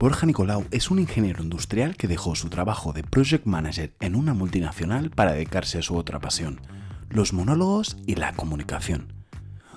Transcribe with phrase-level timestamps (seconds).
[0.00, 4.32] Borja Nicolau es un ingeniero industrial que dejó su trabajo de project manager en una
[4.32, 6.62] multinacional para dedicarse a su otra pasión,
[7.10, 9.12] los monólogos y la comunicación.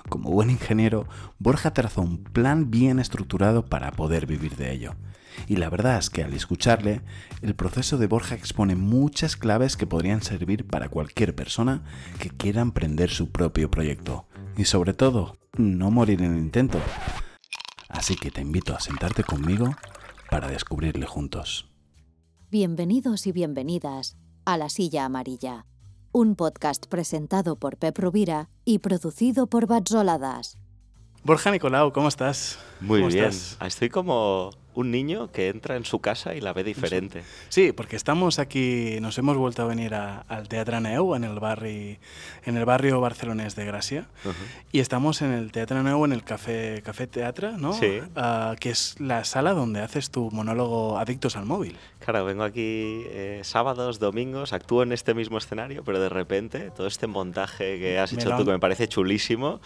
[0.08, 1.06] Como buen ingeniero,
[1.38, 4.94] Borja trazó un plan bien estructurado para poder vivir de ello.
[5.46, 7.02] Y la verdad es que al escucharle,
[7.42, 11.82] el proceso de Borja expone muchas claves que podrían servir para cualquier persona
[12.18, 14.26] que quiera emprender su propio proyecto.
[14.56, 16.80] Y sobre todo, no morir en intento.
[17.90, 19.76] Así que te invito a sentarte conmigo
[20.30, 21.68] para descubrirle juntos.
[22.50, 25.66] Bienvenidos y bienvenidas a La Silla Amarilla,
[26.12, 30.58] un podcast presentado por Pep Rubira y producido por Batzoladas.
[31.24, 32.58] Borja Nicolau, ¿cómo estás?
[32.80, 33.24] Muy ¿Cómo bien.
[33.24, 33.56] estás?
[33.66, 37.22] Estoy como un niño que entra en su casa y la ve diferente.
[37.48, 41.38] Sí, porque estamos aquí, nos hemos vuelto a venir a- al Teatre Neu, en el,
[41.40, 41.98] barri,
[42.44, 44.06] en el barrio barcelonés de Gracia,
[44.72, 47.72] y estamos en el Teatre Neu, en el Café, Café Teatre, ¿no?
[47.72, 48.00] Sí.
[48.16, 51.76] Ah, que es la sala donde haces tu monólogo Adictos al Móvil.
[52.04, 56.86] Claro, vengo aquí eh, sábados, domingos, actúo en este mismo escenario, pero de repente todo
[56.86, 59.60] este montaje que has Me hecho lo tú, que me parece chulísimo,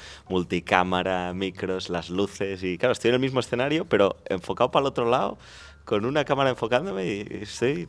[0.49, 4.89] multicámara, micros, las luces, y claro, estoy en el mismo escenario, pero enfocado para el
[4.99, 5.39] otro lado,
[5.85, 7.87] con una cámara enfocándome y estoy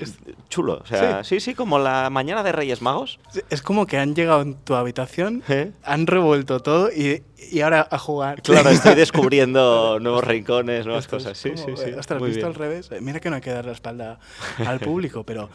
[0.48, 0.80] chulo.
[0.82, 3.20] O sea, sí, sí, como la mañana de Reyes Magos.
[3.50, 5.74] Es como que han llegado en tu habitación, ¿eh?
[5.84, 8.42] han revuelto todo y, y ahora a jugar.
[8.42, 11.38] Claro, estoy descubriendo nuevos rincones, nuevas Esto es cosas.
[11.40, 11.90] Sí, como, sí, sí.
[11.90, 12.90] eh, Ostras, visto al revés.
[12.92, 14.20] Eh, Mira que no hay que dar la espalda
[14.66, 15.50] al público, pero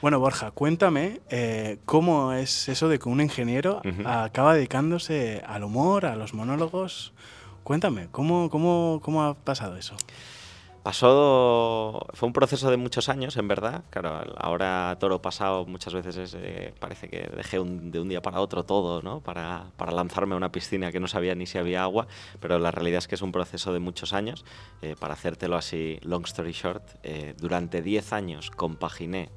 [0.00, 4.08] bueno, Borja, cuéntame eh, cómo es eso de que un ingeniero Ujú.
[4.08, 7.12] acaba dedicándose al humor, a los monólogos.
[7.62, 9.96] Cuéntame, ¿cómo, cómo, cómo ha pasado eso?
[10.82, 13.84] Pasó, fue un proceso de muchos años, en verdad.
[13.90, 18.40] Claro, ahora toro pasado muchas veces es, eh, parece que dejé de un día para
[18.40, 19.20] otro todo, ¿no?
[19.20, 22.06] Para, para lanzarme a una piscina que no sabía ni si había agua,
[22.40, 24.46] pero la realidad es que es un proceso de muchos años.
[24.80, 29.28] Eh, para hacértelo así, long story short, eh, durante 10 años compaginé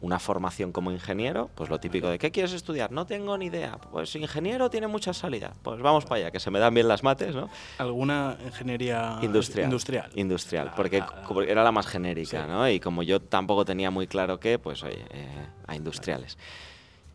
[0.00, 2.92] una formación como ingeniero, pues lo típico de ¿qué quieres estudiar?
[2.92, 3.78] No tengo ni idea.
[3.90, 5.52] Pues ingeniero tiene mucha salida.
[5.62, 7.48] Pues vamos para allá, que se me dan bien las mates, ¿no?
[7.78, 9.64] ¿Alguna ingeniería Industrial.
[9.64, 10.10] industrial?
[10.14, 12.48] Industrial, La- porque la- la- era la más genérica, Sí.
[12.48, 12.68] ¿no?
[12.70, 16.38] Y como yo tampoco tenía muy claro qué, pues oye, eh, a industriales.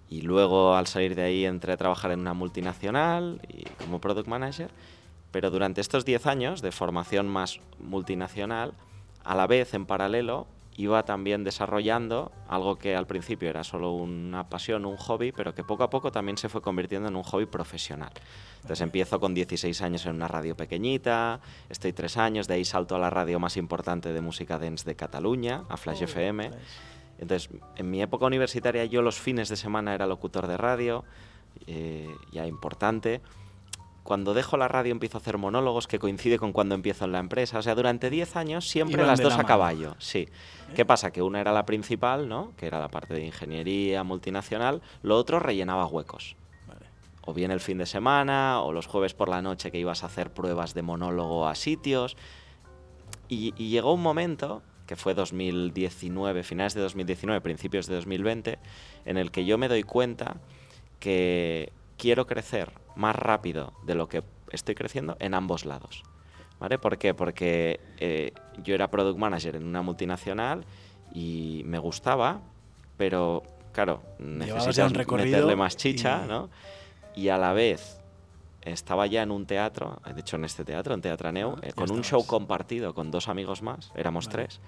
[0.09, 4.27] Y luego al salir de ahí entré a trabajar en una multinacional y como product
[4.27, 4.69] manager,
[5.31, 8.73] pero durante estos 10 años de formación más multinacional,
[9.23, 10.45] a la vez, en paralelo,
[10.75, 15.63] iba también desarrollando algo que al principio era solo una pasión, un hobby, pero que
[15.63, 18.11] poco a poco también se fue convirtiendo en un hobby profesional.
[18.55, 22.95] Entonces empiezo con 16 años en una radio pequeñita, estoy 3 años, de ahí salto
[22.95, 26.49] a la radio más importante de música dance de Cataluña, a Flash FM.
[27.19, 31.03] Entonces, en mi época universitaria yo los fines de semana era locutor de radio,
[31.67, 33.21] eh, ya importante.
[34.03, 37.19] Cuando dejo la radio empiezo a hacer monólogos que coincide con cuando empiezo en la
[37.19, 37.57] empresa.
[37.57, 39.95] O sea, durante 10 años siempre Iban las dos la a caballo.
[39.97, 40.27] Sí.
[40.75, 41.11] ¿Qué pasa?
[41.11, 42.51] Que una era la principal, ¿no?
[42.57, 44.81] Que era la parte de ingeniería multinacional.
[45.03, 46.35] Lo otro rellenaba huecos.
[46.67, 46.85] Vale.
[47.21, 50.07] O bien el fin de semana, o los jueves por la noche que ibas a
[50.07, 52.17] hacer pruebas de monólogo a sitios.
[53.29, 58.59] Y, y llegó un momento, que fue 2019, finales de 2019, principios de 2020,
[59.05, 60.35] en el que yo me doy cuenta
[60.99, 66.03] que quiero crecer más rápido de lo que estoy creciendo en ambos lados.
[66.59, 66.77] ¿Vale?
[66.77, 67.13] ¿Por qué?
[67.13, 68.31] Porque eh,
[68.63, 70.65] yo era product manager en una multinacional
[71.13, 72.41] y me gustaba,
[72.95, 73.43] pero
[73.73, 76.49] claro, necesitas un meterle más chicha, y- ¿no?
[77.15, 77.99] Y a la vez
[78.61, 81.91] estaba ya en un teatro, de hecho en este teatro, en Teatraneu, Ah, eh, con
[81.91, 82.07] un estabas.
[82.07, 84.47] show compartido con dos amigos más, éramos Vale.
[84.47, 84.61] tres,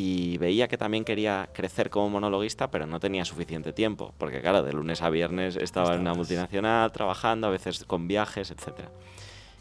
[0.00, 4.62] y veía que también quería crecer como monologuista, pero no tenía suficiente tiempo, porque claro,
[4.62, 8.92] de lunes a viernes estaba en una multinacional, trabajando, a veces con viajes, etcétera.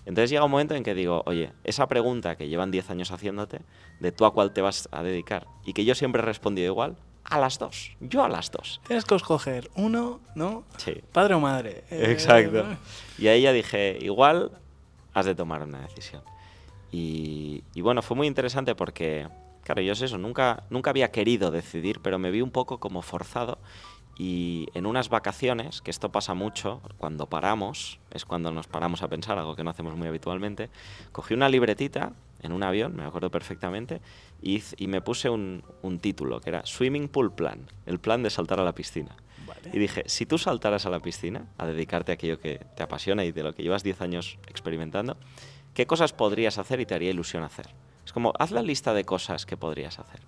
[0.05, 3.61] Entonces llega un momento en que digo, oye, esa pregunta que llevan 10 años haciéndote,
[3.99, 6.97] de tú a cuál te vas a dedicar, y que yo siempre he respondido igual,
[7.23, 8.79] a las dos, yo a las dos.
[8.85, 10.65] Tienes que escoger uno, ¿no?
[10.77, 11.01] Sí.
[11.13, 11.83] Padre o madre.
[11.89, 12.63] Eh, Exacto.
[13.17, 14.51] Y ahí ya dije, igual
[15.15, 16.21] has de tomar una decisión.
[16.91, 19.27] Y, y bueno, fue muy interesante porque,
[19.67, 23.01] claro, yo es eso, nunca, nunca había querido decidir, pero me vi un poco como
[23.01, 23.59] forzado.
[24.17, 29.09] Y en unas vacaciones, que esto pasa mucho, cuando paramos, es cuando nos paramos a
[29.09, 30.69] pensar, algo que no hacemos muy habitualmente,
[31.11, 33.99] cogí una libretita en un avión, me acuerdo perfectamente,
[34.41, 38.61] y, me puse un, un título que era Swimming Pool Plan, el plan de saltar
[38.61, 39.17] a la piscina.
[39.45, 39.69] Vale.
[39.73, 43.25] Y dije, si tú saltaras a la piscina a dedicarte a aquello que te apasiona
[43.25, 45.17] y de lo que llevas 10 años experimentando,
[45.73, 47.67] ¿qué cosas podrías hacer y te haría ilusión hacer?
[48.07, 50.21] Es como, haz la lista de cosas que podrías hacer.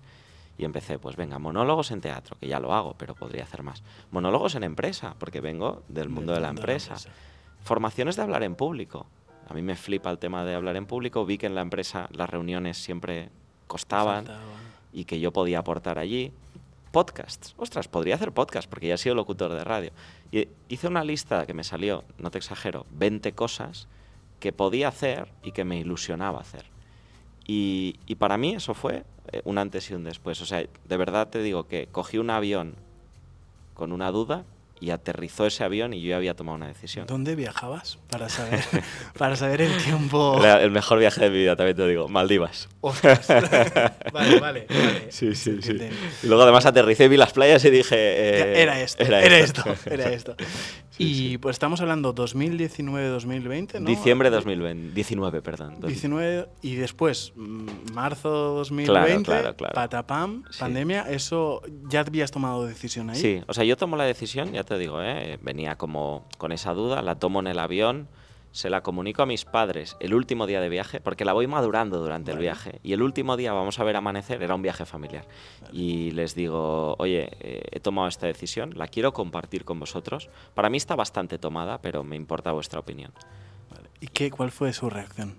[0.58, 3.82] Y empecé, pues venga, monólogos en teatro, que ya lo hago, pero podría hacer más.
[4.10, 6.96] Monólogos en empresa, porque vengo del mundo de la empresa.
[7.64, 9.06] Formaciones de hablar en público.
[9.48, 11.24] A mí me flipa el tema de hablar en público.
[11.24, 13.30] Vi que en la empresa las reuniones siempre
[13.66, 14.26] costaban
[14.92, 16.34] y que yo podía aportar allí.
[16.92, 17.54] Podcasts.
[17.56, 19.90] Ostras, podría hacer podcast porque ya he sido locutor de radio.
[20.30, 23.88] Y hice una lista que me salió, no te exagero, 20 cosas
[24.38, 26.66] que podía hacer y que me ilusionaba hacer.
[27.52, 29.02] Y, para mí eso fue
[29.32, 30.40] eh, un antes y un después.
[30.40, 32.76] O sea, de verdad te digo que cogí un avión
[33.74, 34.44] con una duda
[34.78, 37.06] y aterrizó ese avión y yo ya había tomado una decisión.
[37.08, 37.98] ¿Dónde viajabas?
[38.10, 38.60] Para saber,
[39.18, 40.36] para saber el tiempo.
[40.40, 42.08] Era el mejor viaje de mi vida, también te digo.
[42.08, 42.68] Maldivas.
[42.80, 43.26] Ostras.
[44.12, 45.06] vale, vale, vale.
[45.10, 45.74] Sí, sí, sí.
[45.78, 45.90] te-
[46.22, 47.94] Y luego además aterricé, vi las playas y dije...
[47.96, 49.62] eh, Era esto, Era, era, esto.
[49.70, 50.34] esto, era esto.
[50.90, 51.38] Sí, y sí.
[51.38, 53.86] pues estamos hablando 2019-2020, ¿no?
[53.88, 55.76] Diciembre de 2020, 19, perdón.
[55.80, 59.74] Dos- 19 y después mm, marzo 2020, Claro, claro, claro.
[59.74, 60.58] patapam, Sí.
[60.60, 63.16] pandemia, eso ya habías tomado decisión ahí.
[63.16, 65.38] Sí, o sea, yo tomo la decisión, ya te digo, ¿eh?
[65.42, 67.99] venía como con esa duda, la tomo en el avión,
[68.52, 71.98] se la comunico a mis padres el último día de viaje, porque la voy madurando
[71.98, 72.80] durante el viaje.
[72.82, 75.26] Y el último día, vamos a ver amanecer, era un viaje familiar.
[75.72, 80.28] Y les digo, oye, eh, he tomado esta decisión, la quiero compartir con vosotros.
[80.54, 83.12] Para mí está bastante tomada, pero me importa vuestra opinión.
[83.70, 83.88] Vale.
[84.00, 85.36] ¿Y qué, cuál fue su reacción?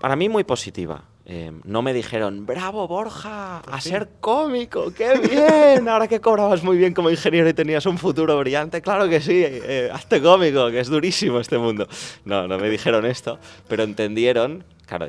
[0.00, 1.04] Para mí muy positiva.
[1.30, 6.78] Eh, no me dijeron, bravo Borja, a ser cómico, qué bien, ahora que cobrabas muy
[6.78, 10.80] bien como ingeniero y tenías un futuro brillante, claro que sí, eh, hazte cómico, que
[10.80, 11.86] es durísimo este mundo.
[12.24, 13.38] No, no me dijeron esto,
[13.68, 15.08] pero entendieron, claro,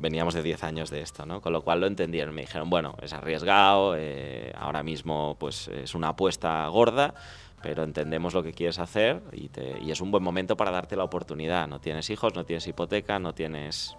[0.00, 1.42] veníamos de 10 años de esto, ¿no?
[1.42, 5.94] Con lo cual lo entendieron, me dijeron, bueno, es arriesgado, eh, ahora mismo pues es
[5.94, 7.12] una apuesta gorda,
[7.60, 10.96] pero entendemos lo que quieres hacer y, te- y es un buen momento para darte
[10.96, 11.68] la oportunidad.
[11.68, 13.94] No tienes hijos, no tienes hipoteca, no tienes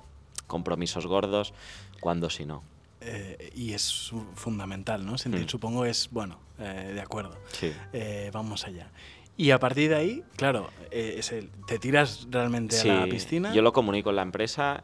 [0.49, 1.53] compromisos gordos,
[2.01, 2.63] cuando si no.
[2.99, 5.17] Eh, y es fundamental, ¿no?
[5.17, 5.47] Sentir, Mm.
[5.49, 7.37] supongo, es, bueno, eh, de acuerdo.
[7.53, 7.71] Sí.
[7.93, 8.91] Eh, vamos allá.
[9.37, 13.53] Y a partir de ahí, claro, es el- te tiras realmente a la piscina.
[13.53, 14.81] Yo lo comunico en la empresa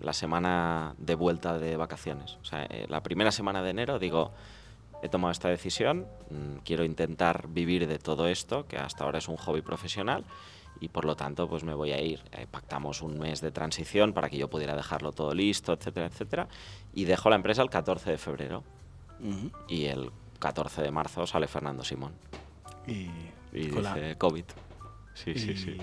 [0.00, 2.36] la semana de vuelta de vacaciones.
[2.42, 4.32] O sea, la primera semana de enero digo,
[5.04, 9.28] he tomado esta decisión, mm, quiero intentar vivir de todo esto, que hasta ahora es
[9.28, 10.24] un hobby profesional,
[10.80, 12.22] y por lo tanto pues me voy a ir.
[12.32, 16.48] Eh, pactamos un mes de transición para que yo pudiera dejarlo todo listo, etcétera, etcétera,
[16.92, 18.62] y dejo la empresa el 14 de febrero.
[19.20, 19.50] Ujú.
[19.68, 22.12] Y el 14 de marzo sale Fernando Simón
[22.86, 23.08] Y,
[23.52, 24.44] y con la- dice COVID.
[25.14, 25.76] Sí, sí, y- sí.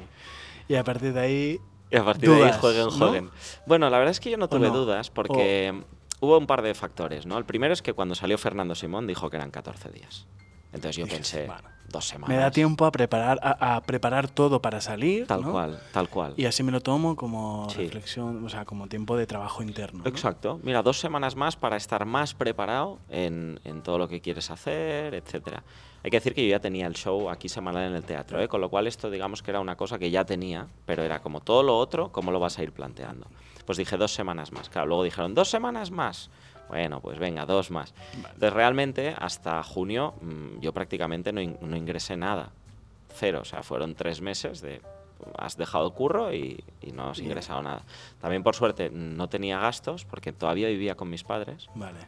[0.67, 1.59] Y a partir de ahí,
[1.91, 2.91] Y a partir de Dudas, ahí jueguen, ¿no?
[2.91, 3.29] jueguen.
[3.65, 4.73] Bueno, la verdad es que yo no tuve no?
[4.77, 5.73] dudas porque
[6.21, 7.37] hubo un par de factores, ¿no?
[7.37, 10.25] El primero es que cuando salió Fernando Simón dijo que eran 14 días.
[10.71, 12.35] Entonces yo pensé, bueno, dos semanas.
[12.35, 15.25] me da tiempo a preparar, a, a preparar todo para salir.
[15.27, 15.51] Tal ¿no?
[15.53, 16.33] cual, tal cual.
[16.35, 17.77] Y así me lo tomo como Sí.
[17.83, 20.03] reflexión, o sea, como tiempo de trabajo interno.
[20.03, 20.09] ¿no?
[20.09, 20.59] Exacto.
[20.63, 25.13] Mira, dos semanas más para estar más preparado en, en todo lo que quieres hacer,
[25.15, 25.63] etcétera.
[26.03, 28.49] Hay que decir que yo ya tenía el show aquí semanal en el teatro, ¿eh?
[28.49, 31.39] con lo cual esto digamos que era una cosa que ya tenía, pero era como
[31.39, 33.27] todo lo otro, ¿cómo lo vas a ir planteando?
[33.65, 34.67] Pues dije dos semanas más.
[34.67, 36.29] Claro, luego dijeron dos semanas más.
[36.73, 37.93] Bueno, pues venga, dos más.
[38.15, 42.51] Entonces realmente hasta junio mm, yo prácticamente no, in- no ingresé nada.
[43.15, 44.81] Cero, o sea, fueron tres meses de
[45.37, 47.83] has dejado el curro y, y no has ingresado nada.
[48.19, 51.99] También por suerte no tenía gastos porque todavía vivía con mis padres, Vale.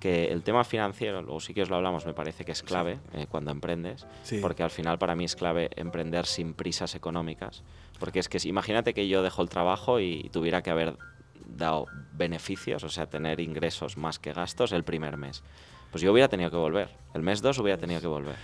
[0.00, 2.98] que el tema financiero, luego sí que os lo hablamos, me parece que es clave
[3.14, 4.38] eh, cuando emprendes, Sí.
[4.42, 7.62] porque al final para mí es clave emprender sin prisas económicas,
[7.98, 10.96] porque es que imagínate que yo dejo el trabajo y tuviera que haber
[11.46, 15.42] dado beneficios, o sea, tener ingresos más que gastos el primer mes.
[15.90, 16.90] Pues yo hubiera tenido que volver.
[17.14, 18.36] El mes 2 hubiera tenido que volver.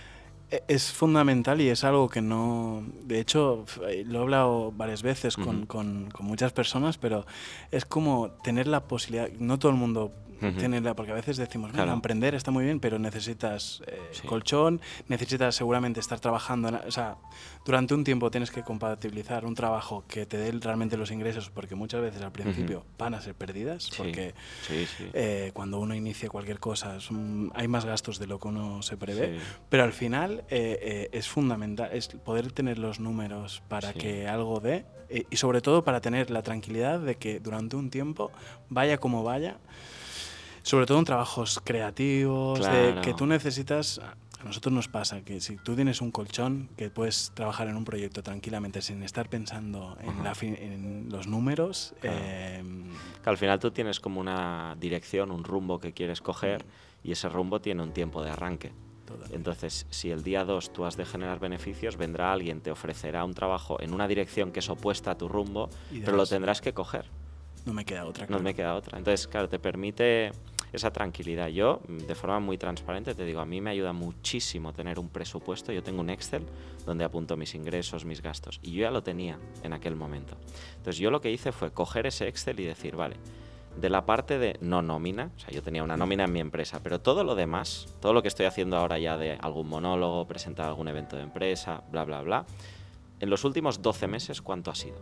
[0.49, 2.83] E- Es fundamental y es algo que no...
[3.03, 7.25] De hecho, eh, lo he hablado varias veces con- con muchas personas, pero
[7.71, 9.29] es como tener la posibilidad...
[9.39, 10.13] No todo el mundo
[10.49, 10.57] Ujú.
[10.59, 10.95] tiene la...
[10.95, 11.93] Porque a veces decimos, "Venga, Claro.
[11.95, 14.27] emprender está muy bien, pero necesitas eh, Sí.
[14.27, 16.69] colchón, necesitas seguramente estar trabajando...
[16.69, 17.17] en- o sea,
[17.65, 21.75] durante un tiempo tienes que compatibilizar un trabajo que te dé realmente los ingresos, porque
[21.75, 24.33] muchas veces al principio van a ser perdidas, Sí, porque...
[24.67, 28.47] Sí, eh, cuando uno inicia cualquier cosa es un- hay más gastos de lo que
[28.47, 29.39] uno se prevé.
[29.69, 34.59] Pero al final eh, eh, es fundamental es poder tener los números para que algo
[34.59, 38.31] dé eh, y sobre todo para tener la tranquilidad de que durante un tiempo,
[38.69, 39.57] vaya como vaya,
[40.63, 42.65] sobre todo en trabajos creativos, de
[42.95, 43.15] que Claro.
[43.15, 43.99] tú necesitas...
[43.99, 47.85] A nosotros nos pasa que si tú tienes un colchón que puedes trabajar en un
[47.85, 52.17] proyecto tranquilamente sin estar pensando en, la en los números, Claro.
[52.19, 52.63] eh,
[53.23, 56.65] Que al final tú tienes como una dirección, un rumbo que quieres coger
[57.03, 58.71] y ese rumbo tiene un tiempo de arranque.
[59.05, 59.35] totalmente.
[59.35, 63.35] Entonces, si el día 2 tú has de generar beneficios, vendrá alguien, te ofrecerá un
[63.35, 65.69] trabajo en una dirección que es opuesta a tu rumbo,
[66.03, 67.05] pero lo tendrás que coger.
[67.65, 68.23] no me queda otra.
[68.23, 68.43] No claro.
[68.43, 68.97] me queda otra.
[68.97, 70.31] Entonces, claro, te permite
[70.71, 71.47] esa tranquilidad.
[71.47, 75.09] Yo, mm, de forma muy transparente, te digo, a mí me ayuda muchísimo tener un
[75.09, 75.71] presupuesto.
[75.71, 76.43] Yo tengo un Excel
[76.85, 78.59] donde apunto mis ingresos, mis gastos.
[78.63, 80.37] Y yo ya lo tenía en aquel momento.
[80.77, 83.17] Entonces, yo lo que hice fue coger ese Excel y decir, vale,
[83.75, 86.81] de la parte de no nómina, o sea, yo tenía una nómina en mi empresa,
[86.83, 90.67] pero todo lo demás, todo lo que estoy haciendo ahora ya de algún monólogo, presentar
[90.67, 92.45] algún evento de empresa, bla, bla, bla,
[93.19, 94.97] en los últimos 12 meses, ¿cuánto ha sido?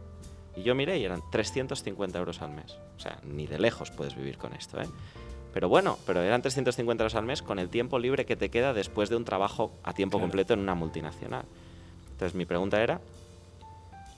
[0.55, 2.77] Y yo miré y eran 350 euros al mes.
[2.97, 4.87] O sea, ni de lejos puedes vivir con esto, ¿eh?
[5.53, 8.73] Pero bueno, pero eran 350 euros al mes con el tiempo libre que te queda
[8.73, 11.45] después de un trabajo a tiempo completo en una multinacional.
[12.11, 13.01] Entonces mi pregunta era,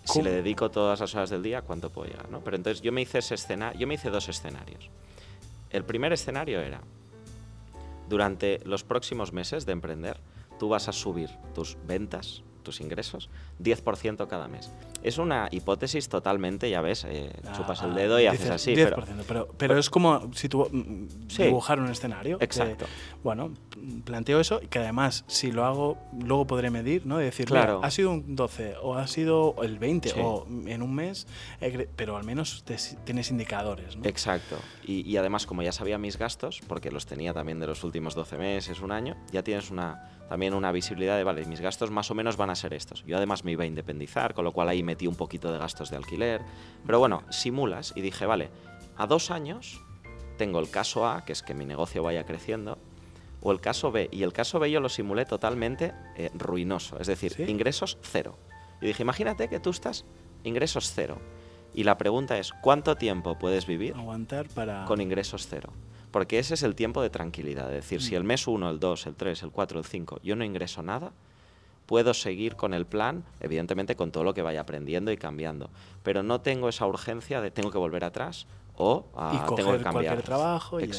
[0.03, 2.29] si le dedico todas las horas del día, ¿cuánto puedo llegar?
[2.29, 2.41] ¿no?
[2.41, 4.89] Pero entonces yo me hice ese escena, yo me hice dos escenarios.
[5.69, 6.81] El primer escenario era,
[8.09, 10.19] durante los próximos meses de emprender,
[10.59, 13.29] tú vas a subir tus ventas, tus ingresos,
[13.63, 14.71] 10% cada mes.
[15.03, 18.75] Es una hipótesis totalmente, ya ves, eh, Ah, chupas el dedo y haces así.
[18.75, 21.43] 10%, pero, pero, pero es como si tú mm, Sí.
[21.43, 22.37] dibujar un escenario.
[22.37, 22.85] que, Exacto.
[23.23, 23.51] bueno,
[24.05, 27.17] planteo eso y que además, si lo hago, luego podré medir, ¿no?
[27.17, 27.81] De decir, mira, Claro.
[27.83, 30.19] ha sido un 12 o ha sido el 20 Sí.
[30.21, 31.25] o en un mes,
[31.59, 34.05] cre- pero al menos te- tienes indicadores, ¿no?
[34.05, 34.57] Exacto.
[34.83, 38.13] Y, y además, como ya sabía mis gastos, porque los tenía también de los últimos
[38.13, 42.09] 12 meses, un año, ya tienes una, también una visibilidad de, vale, mis gastos más
[42.11, 43.03] o menos van a ser estos.
[43.05, 45.89] Yo además me iba a independizar, con lo cual ahí metí un poquito de gastos
[45.89, 46.41] de alquiler.
[46.85, 48.49] Pero bueno, simulas y dije, vale,
[48.95, 49.81] a dos años
[50.37, 52.77] tengo el caso A, que es que mi negocio vaya creciendo,
[53.41, 54.07] o el caso B.
[54.11, 57.43] Y el caso B yo lo simulé totalmente eh, ruinoso, es decir, ¿Sí?
[57.43, 58.37] ingresos cero.
[58.81, 60.05] Y dije, imagínate que tú estás
[60.43, 61.19] ingresos cero.
[61.73, 64.85] Y la pregunta es, ¿cuánto tiempo puedes vivir Aguantar para...
[64.85, 65.73] con ingresos cero?
[66.11, 67.67] Porque ese es el tiempo de tranquilidad.
[67.69, 70.35] Es decir, si el mes 1, el 2, el 3, el 4, el 5 yo
[70.35, 71.13] no ingreso nada,
[71.91, 75.69] puedo seguir con el plan, evidentemente con todo lo que vaya aprendiendo y cambiando.
[76.03, 79.79] Pero no tengo esa urgencia de tengo que volver atrás o ah, y tengo coger
[79.79, 80.05] que cambiar.
[80.05, 80.89] cualquier trabajo y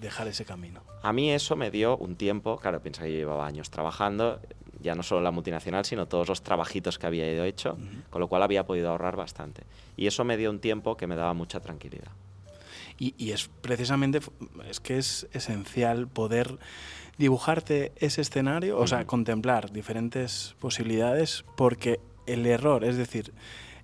[0.00, 0.82] dejar ese camino.
[1.02, 4.38] A mí eso me dio un tiempo, claro, piensa que yo llevaba años trabajando,
[4.80, 7.76] ya no solo la multinacional, sino todos los trabajitos que había ido hecho,
[8.10, 9.64] con lo cual había podido ahorrar bastante.
[9.96, 12.12] Y eso me dio un tiempo que me daba mucha tranquilidad.
[13.00, 14.20] Y, y es precisamente,
[14.70, 16.56] es que es esencial poder
[17.18, 23.32] dibujarte ese escenario, o sea, contemplar diferentes posibilidades, porque el error, es decir,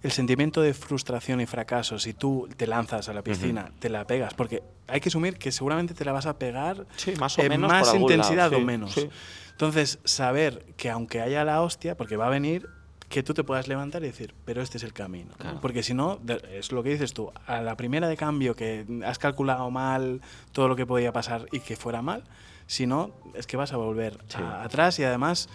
[0.02, 4.04] el sentimiento de frustración y fracaso, si tú te lanzas a la piscina, te la
[4.06, 7.42] pegas, porque hay que asumir que seguramente te la vas a pegar Sí, más o
[7.42, 7.70] en menos.
[7.70, 8.92] más intensidad lado, o menos.
[8.92, 9.08] sí.
[9.52, 12.68] Entonces, saber que aunque haya la hostia, porque va a venir,
[13.08, 15.30] que tú te puedas levantar y decir, pero este es el camino.
[15.60, 16.18] Porque si no,
[16.50, 20.20] es lo que dices tú, a la primera de cambio que has calculado mal
[20.50, 22.24] todo lo que podía pasar y que fuera mal,
[22.73, 24.38] si no, es que vas a volver Sí.
[24.41, 25.49] a- atrás y además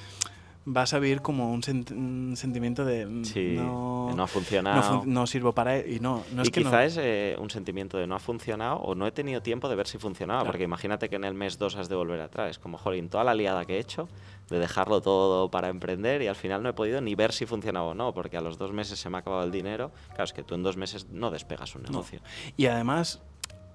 [0.70, 4.76] vas a vivir como un, sent- un sentimiento de mm, Sí, no, no ha funcionado.
[4.76, 6.98] no, fun- no sirvo para él y no, no es y que no- quizá es
[7.00, 9.98] eh, un sentimiento de no ha funcionado o no he tenido tiempo de ver si
[9.98, 10.52] funcionaba, Claro.
[10.52, 12.60] porque imagínate que en el mes 2 has de volver atrás.
[12.60, 14.10] Como, jolín, toda la liada que he hecho
[14.50, 17.88] de dejarlo todo para emprender y al final no he podido ni ver si funcionaba
[17.88, 19.92] o no, porque a los dos meses se me ha acabado el dinero.
[20.10, 22.20] Claro, es que tú en dos meses no despegas un negocio.
[22.58, 23.22] Y además,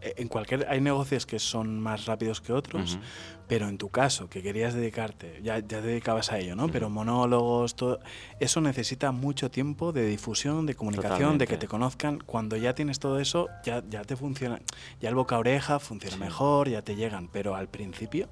[0.02, 2.98] en cualquier hay negocios que son más rápidos que otros,
[3.46, 6.68] pero en tu caso, que querías dedicarte, ya, ya te dedicabas a ello, ¿no?
[6.68, 8.00] Pero monólogos, todo,
[8.40, 12.18] eso necesita mucho tiempo de difusión, de comunicación, de que te conozcan.
[12.18, 14.60] Cuando ya tienes todo eso, ya, ya te funciona,
[15.00, 16.20] ya el boca a oreja funciona Sí.
[16.20, 18.28] mejor, ya te llegan, pero al principio...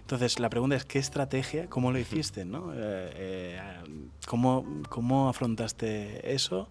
[0.00, 2.72] Entonces, la pregunta es, ¿qué estrategia, cómo lo hiciste, no?
[2.72, 3.60] Eh, eh,
[4.28, 6.68] ¿cómo, ¿Cómo afrontaste eso?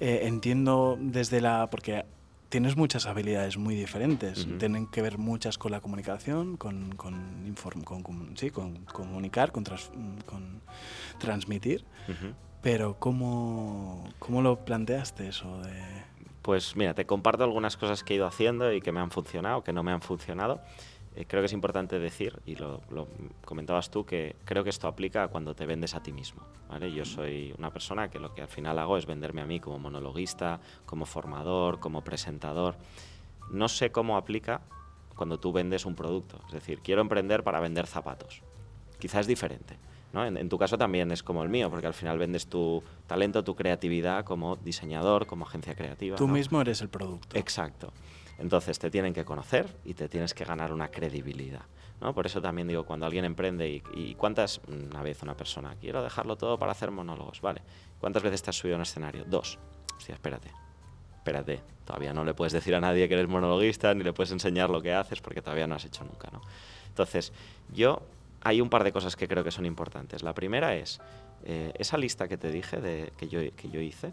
[0.00, 1.68] Eh, entiendo desde la...
[1.70, 2.04] porque
[2.48, 4.46] tienes muchas habilidades muy diferentes.
[4.58, 7.14] Tienen que ver muchas con la comunicación, con, con,
[7.46, 9.90] inform- con, sí, comunicar, con, trans-
[10.26, 10.60] con
[11.18, 11.84] transmitir.
[12.62, 15.60] Pero ¿cómo, ¿cómo lo planteaste eso?
[15.62, 15.72] De...
[16.42, 19.62] Pues mira, te comparto algunas cosas que he ido haciendo y que me han funcionado,
[19.62, 20.60] que no me han funcionado.
[21.16, 23.08] Eh, creo que es importante decir, y lo, lo
[23.44, 26.42] comentabas tú, que creo que esto aplica a cuando te vendes a ti mismo.
[26.68, 26.92] ¿vale?
[26.92, 29.78] Yo soy una persona que lo que al final hago es venderme a mí como
[29.78, 32.76] monologuista, como formador, como presentador.
[33.50, 34.60] No sé cómo aplica
[35.16, 36.40] cuando tú vendes un producto.
[36.46, 38.42] Es decir, quiero emprender para vender zapatos.
[38.98, 39.76] Quizás es diferente.
[40.12, 40.24] ¿no?
[40.24, 43.44] En, en tu caso también es como el mío, porque al final vendes tu talento,
[43.44, 46.16] tu creatividad como diseñador, como agencia creativa.
[46.16, 46.34] Tú ¿no?
[46.34, 47.36] mismo eres el producto.
[47.36, 47.92] Exacto.
[48.38, 51.62] Entonces te tienen que conocer y te tienes que ganar una credibilidad.
[52.00, 52.14] ¿no?
[52.14, 56.36] Por eso también digo, cuando alguien emprende y, cuántas, una vez una persona, quiero dejarlo
[56.36, 57.62] todo para hacer monólogos, vale.
[58.00, 59.24] ¿Cuántas veces te has subido a un escenario?
[59.24, 59.58] Dos.
[59.96, 60.50] Hostia, espérate.
[61.16, 61.60] Espérate.
[61.84, 64.80] Todavía no le puedes decir a nadie que eres monologuista, ni le puedes enseñar lo
[64.80, 66.40] que haces porque todavía no has hecho nunca, ¿no?
[66.88, 67.32] Entonces,
[67.72, 68.02] yo
[68.42, 70.22] hay un par de cosas que creo que son importantes.
[70.22, 71.00] La primera es
[71.44, 74.12] eh, esa lista que te dije de, que, yo, que yo hice.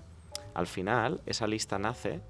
[0.53, 2.21] Al final, esa lista nace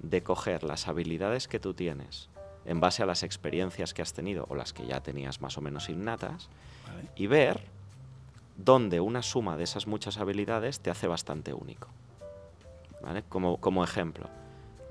[0.00, 2.28] de coger las habilidades que tú tienes
[2.64, 5.60] en base a las experiencias que has tenido o las que ya tenías más o
[5.60, 6.48] menos innatas
[6.86, 7.08] ¿vale?
[7.14, 7.60] y ver
[8.56, 11.88] dónde una suma de esas muchas habilidades te hace bastante único.
[13.02, 13.22] ¿Vale?
[13.28, 14.28] Como, como ejemplo,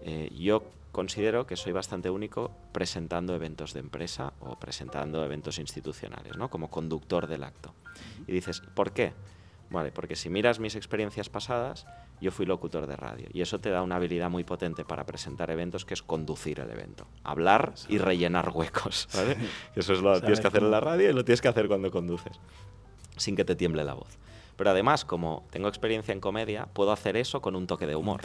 [0.04, 6.38] eh, yo considero que soy bastante único presentando eventos de empresa o presentando eventos institucionales,
[6.38, 6.50] ¿no?
[6.50, 7.74] Como conductor del acto.
[8.28, 9.12] Y dices, ¿por qué?
[9.70, 11.86] Vale, porque si miras mis experiencias pasadas,
[12.22, 15.52] yo fui locutor de radio y eso te da una habilidad muy potente para presentar
[15.52, 19.38] eventos que es conducir el evento, hablar y rellenar huecos, ¿vale?
[19.76, 21.68] Eso es lo que tienes que hacer en la radio y lo tienes que hacer
[21.68, 22.40] cuando conduces,
[23.18, 24.18] sin que te tiemble la voz.
[24.58, 28.22] Pero además, como tengo experiencia en comedia, puedo hacer eso con un toque de humor.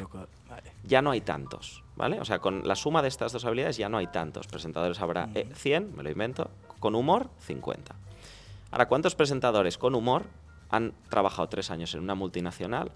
[0.85, 2.21] Ya no hay tantos, ¿vale?
[2.21, 4.47] O sea, con la suma de estas dos habilidades ya no hay tantos.
[4.47, 7.97] Presentadores habrá 100, eh, me lo invento, con humor 50.
[8.71, 10.27] Ahora, ¿cuántos presentadores con humor
[10.71, 12.93] han trabajado tres años en una multinacional,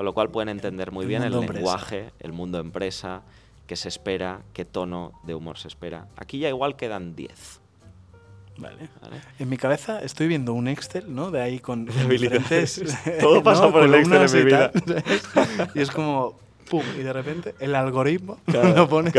[0.00, 3.20] con lo cual pueden entender muy bien el lenguaje, el mundo empresa,
[3.66, 6.06] qué se espera, qué tono de humor se espera.
[6.16, 7.60] Aquí ya igual quedan 10.
[8.56, 8.88] Vale.
[9.38, 11.30] En mi cabeza estoy viendo un Excel, ¿no?
[11.30, 11.84] De ahí con.
[13.20, 14.72] Todo pasa por el Excel en mi vida.
[15.74, 16.38] y es como,
[16.98, 19.12] y de repente el algoritmo lo pones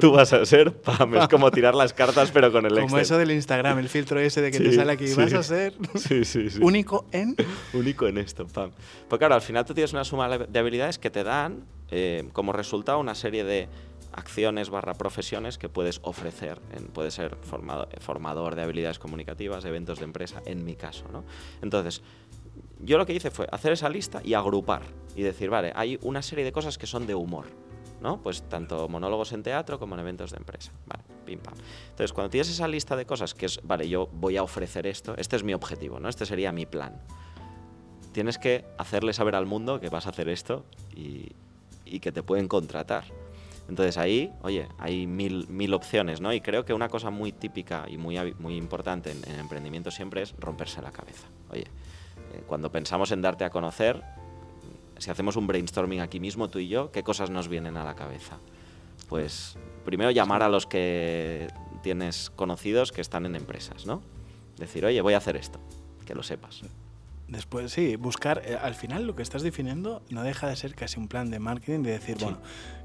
[0.00, 2.84] Tú vas a ser, pam, es como tirar las cartas pero con el Excel.
[2.88, 5.74] Como eso del Instagram, el filtro ese de que te sale aquí, vas a ser
[6.60, 7.36] único en...
[7.72, 8.70] Único en esto, pam.
[9.08, 12.52] Pues claro, al final tú tienes una suma de habilidades que te dan eh, como
[12.52, 13.68] resultado una serie de
[14.12, 16.60] acciones barra profesiones que puedes ofrecer.
[16.76, 21.04] En, puede ser formador, formador de habilidades comunicativas, eventos de empresa, en mi caso.
[21.12, 21.24] ¿no?
[21.62, 22.02] Entonces,
[22.80, 24.82] yo lo que hice fue hacer esa lista y agrupar
[25.16, 27.46] y decir, vale, hay una serie de cosas que son de humor,
[28.00, 28.22] ¿no?
[28.22, 31.54] Pues tanto monólogos en teatro como en eventos de empresa, vale, pim pam.
[31.90, 35.14] Entonces, cuando tienes esa lista de cosas que es, vale, yo voy a ofrecer esto,
[35.16, 36.08] este es mi objetivo, ¿no?
[36.08, 37.00] Este sería mi plan.
[38.12, 41.34] Tienes que hacerle saber al mundo que vas a hacer esto y,
[42.00, 43.04] que te pueden contratar.
[43.68, 46.32] Entonces ahí, oye, hay mil, mil opciones, ¿no?
[46.32, 50.22] Y creo que una cosa muy típica y muy, muy importante en, en emprendimiento siempre
[50.22, 51.28] es romperse la cabeza.
[51.50, 51.66] Oye,
[52.46, 54.02] cuando pensamos en darte a conocer,
[54.98, 57.94] si hacemos un brainstorming aquí mismo, tú y yo, ¿qué cosas nos vienen a la
[57.94, 58.38] cabeza?
[59.08, 61.48] Pues primero llamar a los que
[61.82, 64.02] tienes conocidos que están en empresas, ¿no?
[64.56, 65.60] Decir, oye, voy a hacer esto,
[66.04, 66.62] que lo sepas.
[67.28, 70.98] Después, sí, buscar, eh, al final lo que estás definiendo no deja de ser casi
[70.98, 72.38] un plan de marketing, de decir, bueno,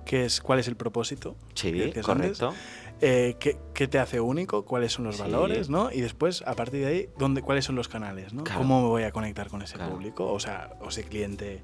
[0.06, 1.38] ¿qué es, ¿cuál es el propósito?
[1.54, 2.54] Sí, correcto.
[3.00, 4.66] Eh, ¿qué, te hace único?
[4.66, 5.70] ¿Cuáles son los valores?
[5.70, 5.92] ¿no?
[5.92, 8.34] Y después, a partir de ahí, ¿dónde, ¿cuáles son los canales?
[8.34, 8.44] ¿no?
[8.44, 10.30] ¿Cómo me voy a conectar con ese público?
[10.32, 11.62] O sea, o ese cliente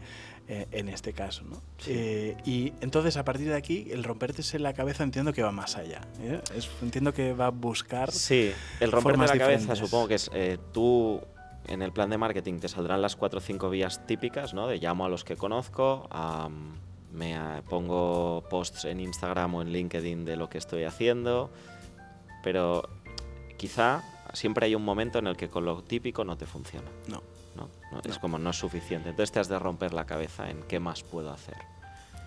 [0.47, 1.43] eh, en este caso.
[1.43, 1.61] ¿no?
[2.45, 5.75] y entonces, a partir de aquí, el romperte en la cabeza entiendo que va más
[5.75, 5.99] allá.
[6.81, 8.09] entiendo que va a buscar.
[8.13, 10.31] Sí, el romperte la cabeza, supongo que es
[10.71, 11.21] tú
[11.69, 14.67] en el plan de marketing te saldrán las cuatro o cinco vías típicas, ¿no?
[14.67, 16.09] De llamo a los que conozco,
[17.11, 17.37] me
[17.69, 21.51] pongo posts en Instagram o en LinkedIn de lo que estoy haciendo,
[22.43, 22.89] pero
[23.57, 24.03] quizá
[24.33, 26.89] siempre hay un momento en el que con lo típico no te funciona.
[27.07, 27.21] No.
[27.55, 27.69] ¿no?
[28.03, 29.09] Es como no es suficiente.
[29.09, 31.57] Entonces te has de romper la cabeza en qué más puedo hacer.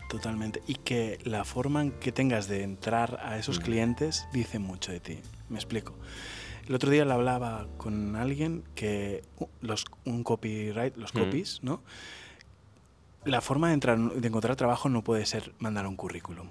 [0.09, 0.63] Totalmente.
[0.67, 3.63] Y que la forma en que tengas de entrar a esos mm.
[3.63, 5.21] clientes dice mucho de ti.
[5.49, 5.95] Me explico.
[6.73, 9.23] El otro día le hablaba con alguien que
[9.61, 11.83] los, un copyright, los copies, ¿no?
[13.27, 16.49] La forma de, entrar, de encontrar trabajo no puede ser mandar un currículum.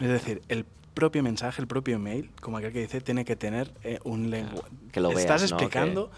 [0.00, 3.72] Es decir, el propio mensaje, el propio mail, como aquel que dice, tiene que tener
[3.84, 4.68] eh, un lenguaje.
[4.90, 6.10] que lo Estás explicando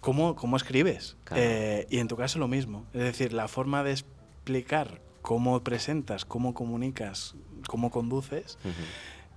[0.00, 1.18] cómo, cómo, escribes.
[1.34, 2.86] Eh, y en tu caso lo mismo.
[2.94, 7.34] Es decir, la forma de explicar cómo presentas, cómo comunicas,
[7.66, 8.56] cómo conduces.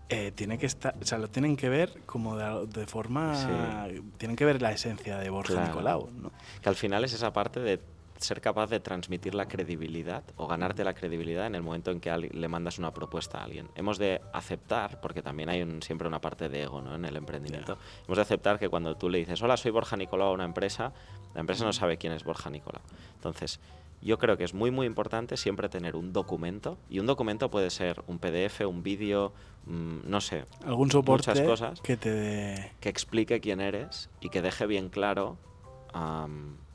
[0.10, 3.88] Eh, tiene que estar, o sea, lo tienen que ver como de, forma,
[4.18, 6.32] tienen que ver la esencia de Borja Nicolau, ¿no?
[6.62, 7.80] Que al final es esa parte de
[8.24, 12.16] ser capaz de transmitir la credibilidad o ganarte la credibilidad en el momento en que
[12.16, 13.70] le mandas una propuesta a alguien.
[13.76, 16.96] Hemos de aceptar, porque también hay siempre una parte de ego ¿no?
[16.96, 20.30] en el emprendimiento, hemos de aceptar que cuando tú le dices, hola, soy Borja Nicolau
[20.30, 20.94] a una empresa,
[21.34, 22.82] la empresa no sabe quién es Borja Nicolau.
[23.16, 23.60] Entonces,
[24.04, 27.70] yo creo que es muy, muy importante siempre tener un documento, y un documento puede
[27.70, 29.32] ser un PDF, un vídeo,
[29.66, 34.42] mm, no sé, algún soporte muchas cosas que te que explique quién eres y que
[34.42, 35.38] deje bien claro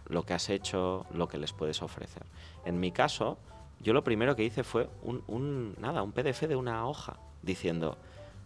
[0.09, 2.23] lo que has hecho, lo que les puedes ofrecer.
[2.65, 3.37] En mi caso,
[3.81, 7.99] yo lo primero que hice fue un, nada, un PDF de una hoja diciendo,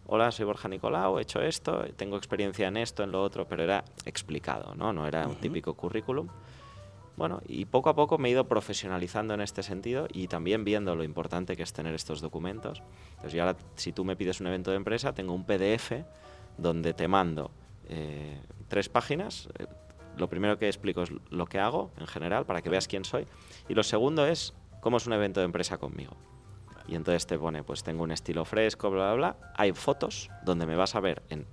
[0.07, 3.63] hola, soy Borja Nicolau, he hecho esto, tengo experiencia en esto, en lo otro, pero
[3.63, 4.93] era explicado, ¿no?
[4.93, 6.29] No era un típico currículum.
[7.23, 10.97] Bueno, y poco a poco me he ido profesionalizando en este sentido y también viendo
[10.97, 12.83] lo importante que es tener estos documentos.
[13.11, 15.93] Entonces, yo ahora, si tú me pides un evento de empresa, tengo un PDF
[16.59, 17.53] donde te mando
[17.89, 19.49] eh, tres páginas.
[19.57, 19.67] Eh,
[20.17, 23.29] lo primero que explico es lo que hago en general para que veas quién soy.
[23.69, 26.17] Y lo segundo es cómo es un evento de empresa conmigo.
[26.89, 29.53] Y entonces te pone, pues tengo un estilo fresco, bla, bla, bla.
[29.55, 31.47] Hay fotos donde me vas a ver en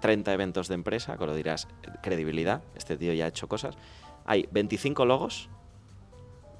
[0.00, 1.68] 30 eventos de empresa, que lo dirás,
[2.02, 3.76] credibilidad, este tío ya ha hecho cosas
[4.24, 5.48] hay 25 logos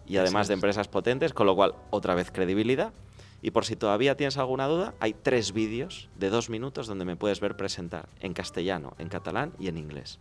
[0.07, 2.92] y además de empresas potentes, con lo cual otra vez credibilidad.
[3.40, 7.16] Y por si todavía tienes alguna duda, hay tres vídeos de dos minutos donde me
[7.16, 10.20] puedes ver presentar en castellano, en catalán y en inglés.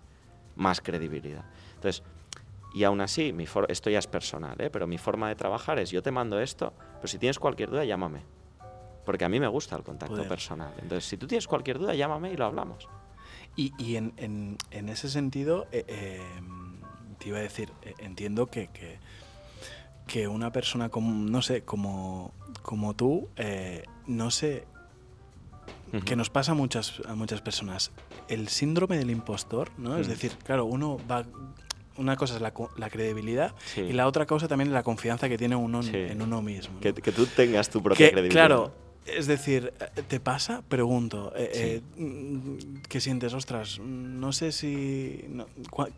[0.55, 1.45] Más credibilidad.
[1.75, 2.03] Entonces,
[2.73, 4.69] y aún así, mi esto ya es personal, ¿eh?
[4.69, 7.85] pero mi forma de trabajar es yo te mando esto, pero si tienes cualquier duda,
[7.85, 8.23] llámame.
[9.05, 10.73] Porque a mí me gusta el contacto personal.
[10.81, 12.87] Entonces, si tú tienes cualquier duda, llámame y lo hablamos.
[13.55, 16.21] Y, y en, en, en, ese sentido, eh, eh,
[17.21, 18.99] te iba a decir, eh, entiendo que, que,
[20.07, 23.29] que, una persona como, no sé, como, como tú,
[24.07, 24.65] no sé,
[26.05, 27.91] que nos pasa a muchas, a muchas personas,
[28.27, 29.97] el síndrome del impostor, ¿no?
[29.97, 30.09] Es mm.
[30.09, 31.25] decir, claro, uno va
[31.97, 35.37] una cosa es la, la credibilidad y la otra cosa también es la confianza que
[35.37, 36.79] tiene uno en uno mismo.
[36.79, 38.47] Que, que, tú tengas tu propia credibilidad.
[38.47, 38.73] Claro,
[39.05, 39.73] es decir,
[40.07, 40.61] ¿te pasa?
[40.67, 43.33] Pregunto, eh, eh, ¿qué sientes?
[43.33, 45.25] Ostras, no sé si...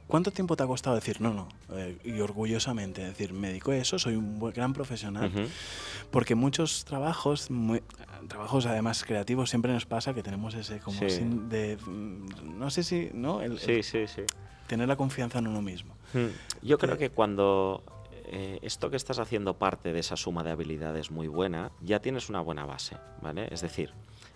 [0.07, 1.49] ¿Cuánto tiempo te ha costado decir no, no?
[1.73, 5.31] Eh, y orgullosamente decir, me dedico a eso, soy un buen, gran profesional.
[6.11, 7.49] Porque muchos trabajos,
[8.29, 11.77] trabajos además creativos, siempre nos pasa que tenemos ese como de...
[11.85, 13.09] Mm, no sé si...
[13.13, 13.41] ¿no?
[13.57, 14.21] sí, sí, sí.
[14.67, 15.93] Tener la confianza en uno mismo.
[16.61, 17.83] Yo creo que cuando
[18.25, 22.29] eh, esto que estás haciendo parte de esa suma de habilidades muy buena, ya tienes
[22.29, 23.47] una buena base, ¿vale?
[23.51, 23.91] Es decir,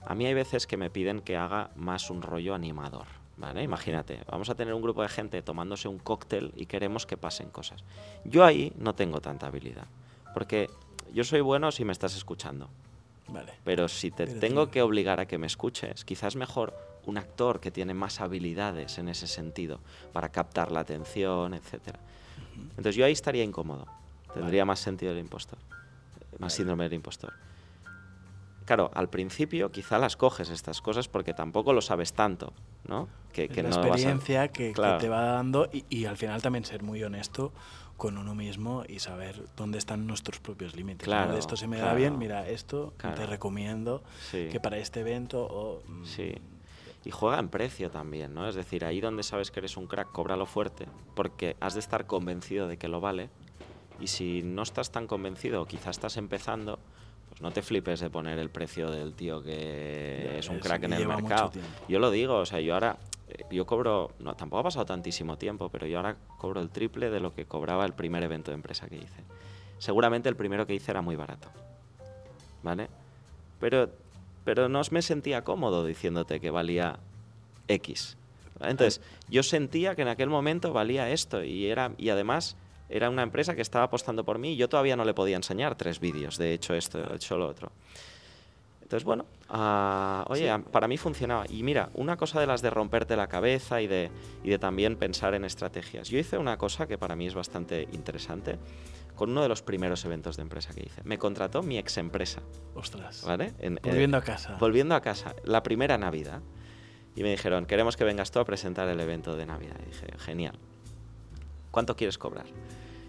[0.06, 3.63] a mí hay veces que me piden que haga más un rollo animador, ¿vale?
[3.63, 7.50] Imagínate, vamos a tener un grupo de gente tomándose un cóctel y queremos que pasen
[7.50, 7.84] cosas.
[8.26, 9.88] Yo ahí no tengo tanta habilidad,
[10.34, 10.69] porque
[11.13, 12.69] yo soy bueno si me estás escuchando.
[13.30, 13.54] Vale.
[13.65, 16.73] Pero si te tengo que obligar a que me escuches, quizás mejor
[17.06, 19.80] un actor que tiene más habilidades en ese sentido
[20.13, 22.00] para captar la atención, etcétera.
[22.72, 23.86] Entonces yo ahí estaría incómodo.
[24.34, 25.58] Tendría más sentido el impostor,
[26.39, 27.34] más síndrome del impostor.
[28.65, 32.54] Claro, al principio quizá las coges estas cosas porque tampoco lo sabes tanto,
[32.86, 33.08] ¿no?
[33.32, 37.54] Que, la experiencia que, te va dando y, al final también ser muy honesto
[37.96, 41.06] con uno mismo y saber dónde están nuestros propios límites.
[41.06, 45.82] Claro, Esto se me da bien, mira, esto te recomiendo que para este evento o...
[45.88, 46.36] Mm, sí
[47.08, 48.50] y juega en precio también, ¿no?
[48.50, 52.06] Es decir, ahí donde sabes que eres un crack, cóbralo fuerte, porque has de estar
[52.06, 53.30] convencido de que lo vale.
[54.02, 56.80] Y si no estás tan convencido o quizás estás empezando,
[57.30, 60.93] pues no te flipes de poner el precio del tío que es un crack en
[60.93, 61.52] el mercado.
[61.88, 62.98] Yo lo digo, o sea, yo ahora,
[63.30, 67.10] eh, yo cobro, no, tampoco ha pasado tantísimo tiempo, pero yo ahora cobro el triple
[67.10, 69.24] de lo que cobraba el primer evento de empresa que hice.
[69.78, 71.48] Seguramente el primero que hice era muy barato,
[72.63, 72.89] ¿vale?
[73.62, 73.89] Pero
[74.48, 77.00] pero no me sentía cómodo diciéndote que valía
[77.68, 78.16] X.
[78.62, 82.56] Entonces, yo sentía que en aquel momento valía esto y, era, y además
[82.88, 85.76] era una empresa que estaba apostando por mí y yo todavía no le podía enseñar
[85.76, 87.74] tres vídeos de hecho esto, de hecho lo otro.
[88.84, 91.44] Entonces, bueno, ah, oye, para mí funcionaba.
[91.50, 94.10] Y mira, una cosa de las de romperte la cabeza y de,
[94.46, 96.08] y de también pensar en estrategias.
[96.08, 98.58] Yo hice una cosa que para mí es bastante interesante
[99.18, 101.02] con uno de los primeros eventos de empresa que hice.
[101.04, 102.42] Me contrató mi ex empresa.
[102.76, 103.24] Ostras.
[103.26, 103.54] ¿Vale?
[103.84, 104.56] volviendo a casa.
[104.60, 105.36] Volviendo a casa.
[105.44, 106.42] La primera Navidad.
[107.16, 109.76] Y me dijeron, queremos que vengas tú a presentar el evento de Navidad.
[109.82, 110.60] Y dije, genial.
[111.72, 112.46] ¿Cuánto quieres cobrar?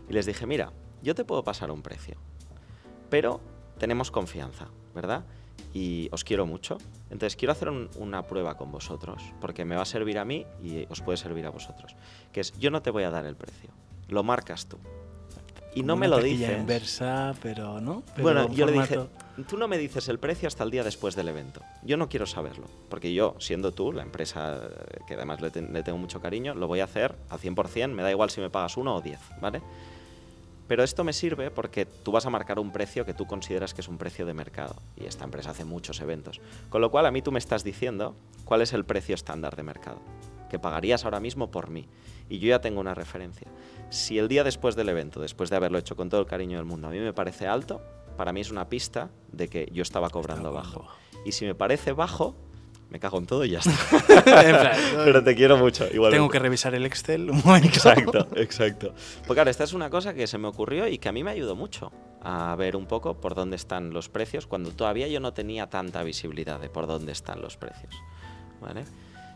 [0.08, 2.16] Y les dije, mira, yo te puedo pasar un precio,
[3.10, 3.40] pero
[3.78, 5.26] tenemos confianza, ¿verdad?
[5.74, 6.78] Y os quiero mucho.
[7.10, 10.86] Entonces quiero hacer una prueba con vosotros, porque me va a servir a mí y
[10.88, 11.94] os puede servir a vosotros.
[12.32, 13.70] Que es, yo no te voy a dar el precio,
[14.08, 14.78] lo marcas tú
[15.78, 16.58] y no me lo dices.
[16.58, 18.02] inversa, pero no.
[18.20, 18.98] bueno, yo le dije,
[19.48, 21.62] tú no me dices el precio hasta el día después del evento.
[21.82, 24.60] Yo no quiero saberlo, porque yo, siendo tú, la empresa
[25.06, 28.30] que además le, tengo mucho cariño, lo voy a hacer al 100%, me da igual
[28.30, 29.62] si me pagas uno o diez, ¿vale?
[30.66, 33.80] Pero esto me sirve porque tú vas a marcar un precio que tú consideras que
[33.80, 34.76] es un precio de mercado.
[34.96, 36.42] Y esta empresa hace muchos eventos.
[36.68, 38.14] Con lo cual a mí tú me estás diciendo
[38.44, 40.02] cuál es el precio estándar de mercado
[40.48, 41.86] que pagarías ahora mismo por mí.
[42.28, 43.48] Y yo ya tengo una referencia.
[43.90, 46.66] Si el día después del evento, después de haberlo hecho con todo el cariño del
[46.66, 47.80] mundo, a mí me parece alto,
[48.16, 50.86] para mí es una pista de que yo estaba cobrando bajo.
[51.24, 52.36] Y si me parece bajo,
[52.90, 53.72] me cago en todo y ya está.
[55.04, 55.86] Pero te quiero mucho.
[55.88, 57.68] Tengo que revisar el Excel un momento.
[57.68, 58.94] Exacto, exacto.
[59.26, 61.30] Pues claro, esta es una cosa que se me ocurrió y que a mí me
[61.30, 65.32] ayudó mucho a ver un poco por dónde están los precios cuando todavía yo no
[65.32, 67.94] tenía tanta visibilidad de por dónde están los precios.
[68.60, 68.84] ¿Vale?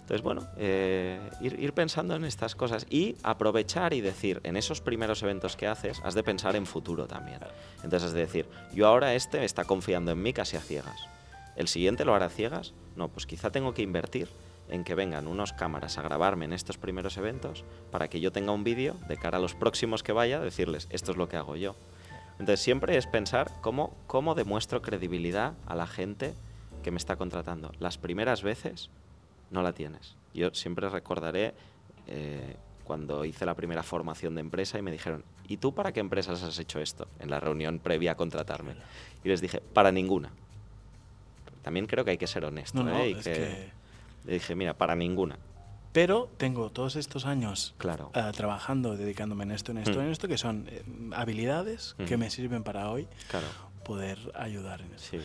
[0.03, 5.23] Entonces, bueno, eh, ir, pensando en estas cosas y aprovechar y decir, en esos primeros
[5.23, 7.39] eventos que haces, has de pensar en futuro también.
[7.85, 11.09] Entonces, es decir, yo ahora este está confiando en mí casi a ciegas.
[11.55, 12.75] ¿El siguiente lo hará a ciegas?
[12.97, 14.29] No, pues quizá tengo que invertir
[14.69, 18.53] en que vengan unos cámaras a grabarme en estos primeros eventos para que yo tenga
[18.53, 21.57] un vídeo de cara a los próximos que vaya, decirles, esto es lo que hago
[21.57, 21.77] yo.
[22.39, 26.35] Entonces siempre es pensar cómo, cómo demuestro credibilidad a la gente
[26.83, 27.73] que me está contratando.
[27.79, 28.91] Las primeras veces
[29.53, 30.17] no la tienes.
[30.35, 31.55] Yo siempre recordaré
[32.07, 36.01] eh, cuando hice la primera formación de empresa y me dijeron, ¿y tú para qué
[36.01, 37.07] empresas has hecho esto?
[37.21, 38.75] En la reunión previa a contratarme.
[39.23, 40.31] Y les dije, para ninguna.
[41.63, 42.83] También creo que hay que ser honesto.
[42.83, 43.11] No, no, ¿eh?
[43.11, 43.73] Y es que que-
[44.25, 45.39] Le dije, mira, para ninguna.
[45.93, 48.11] Pero tengo todos estos años Claro.
[48.15, 50.03] ah, trabajando, dedicándome en esto, en esto, Mm.
[50.05, 50.83] en esto, que son eh,
[51.15, 52.19] habilidades que Ujú.
[52.19, 53.47] me sirven para hoy Claro.
[53.85, 55.11] poder ayudar en eso.
[55.11, 55.19] Sí.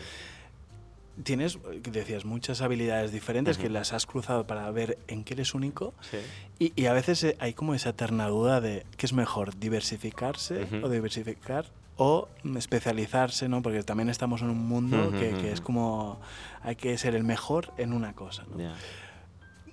[1.24, 3.72] Tienes, eh, decías, muchas habilidades diferentes que Ujú.
[3.74, 5.94] las has cruzado para ver en qué eres único.
[6.00, 6.18] Sí.
[6.58, 10.62] Y, y a veces eh, hay como esa eterna duda de qué es mejor, diversificarse
[10.64, 10.86] Ujú.
[10.86, 13.60] o diversificar o especializarse, ¿no?
[13.62, 16.20] Porque también estamos en un mundo Ujú, que, que es como
[16.62, 18.56] hay que ser el mejor en una cosa, ¿no?
[18.58, 18.74] Ya.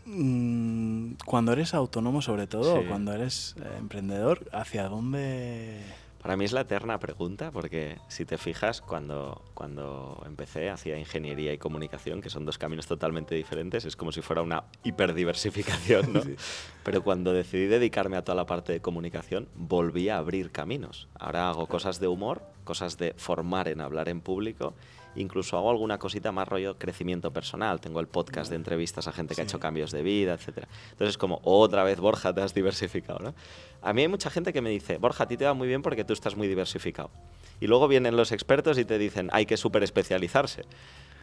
[0.07, 2.87] Mm, Cuando eres autónomo, sobre todo, Sí.
[2.87, 5.81] cuando eres eh, emprendedor, ¿hacia dónde?
[6.25, 11.53] Para mí es la eterna pregunta, porque si te fijas, cuando, cuando empecé hacía ingeniería
[11.53, 16.21] y comunicación, que son dos caminos totalmente diferentes, es como si fuera una hiperdiversificación, ¿no?
[16.25, 16.35] Sí.
[16.83, 21.07] Pero cuando decidí dedicarme a toda la parte de comunicación, volví a abrir caminos.
[21.13, 24.73] Ahora hago cosas de humor, cosas de formar en hablar en público,
[25.15, 27.79] incluso hago alguna cosita más rollo crecimiento personal.
[27.81, 30.65] Tengo el podcast de entrevistas a gente que ha hecho cambios de vida, etc.
[30.91, 33.33] Entonces, como otra vez, Borja, te has diversificado, ¿no?
[33.81, 35.81] A mí hay mucha gente que me dice, Borja, a ti te va muy bien
[35.81, 37.11] porque tú estás muy diversificado.
[37.59, 40.63] Y luego vienen los expertos y te dicen, hay que súper especializarse.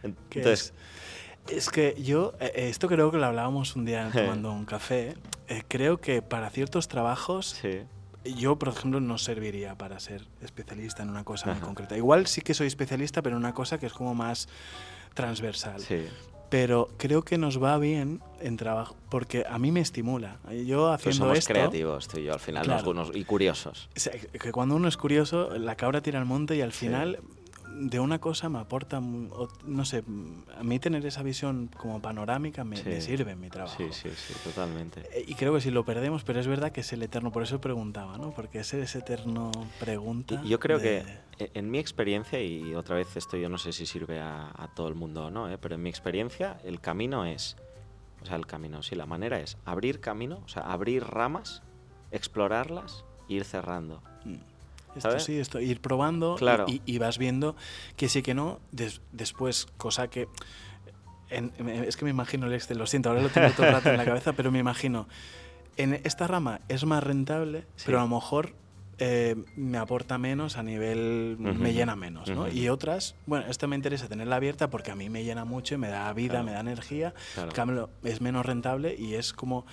[0.01, 0.73] En- ¿Qué Entonces,
[1.47, 1.57] es?
[1.57, 5.13] Es que yo, eh, eh, esto creo que lo hablábamos un día tomando un café,
[5.49, 7.81] eh, creo que para ciertos trabajos sí,
[8.25, 11.97] Yo, por ejemplo, no serviría para ser especialista en una cosa muy concreta.
[11.97, 14.47] Igual sí que soy especialista, pero en una cosa que es como más
[15.13, 15.79] transversal.
[15.81, 16.05] sí.
[16.49, 20.37] Pero creo que nos va bien en trabajo, porque a mí me estimula.
[20.67, 22.93] Yo Pues haciendo somos esto, creativos, tú y yo, al final, Claro.
[22.93, 23.89] nos- y curiosos.
[24.39, 26.85] que cuando uno es curioso, la cabra tira al monte y al Sí.
[27.75, 30.03] De una cosa me aporta, no sé,
[30.57, 32.83] a mí tener esa visión como panorámica me, Sí.
[32.89, 33.75] me sirve en mi trabajo.
[33.77, 35.01] Sí, sí, sí, totalmente.
[35.11, 37.43] Eh, Y creo que si lo perdemos, pero es verdad que es el eterno, por
[37.43, 38.31] eso preguntaba, ¿no?
[38.31, 40.41] Porque es ese eterno pregunta.
[40.45, 41.03] Yo creo de-
[41.37, 44.51] que e- en mi experiencia, y otra vez esto yo no sé si sirve a,
[44.55, 45.57] a todo el mundo o no, ¿eh?
[45.57, 47.57] pero en mi experiencia el camino es,
[48.21, 51.63] o sea, el camino, sí, la manera es abrir camino, o sea, abrir ramas,
[52.11, 54.01] explorarlas e ir cerrando.
[54.25, 54.35] Mm.
[54.95, 55.23] Esto ¿sabes?
[55.23, 56.65] sí, esto, ir probando y- Claro.
[56.67, 57.55] y, y vas viendo
[57.97, 60.27] que sí que no, des- después, cosa que...
[61.29, 63.89] en- es que me imagino el Excel, lo siento, ahora lo tengo todo el rato
[63.89, 65.07] en la cabeza, pero me imagino,
[65.77, 67.83] en esta rama es más rentable, Sí.
[67.87, 68.53] pero a lo mejor
[68.99, 72.47] eh, me aporta menos a nivel, me llena menos, ¿no?
[72.47, 75.77] Y otras, bueno, esta me interesa tenerla abierta porque a mí me llena mucho y
[75.79, 76.45] me da vida, Claro.
[76.45, 77.89] me da energía, Claro.
[78.03, 79.65] es menos rentable y es como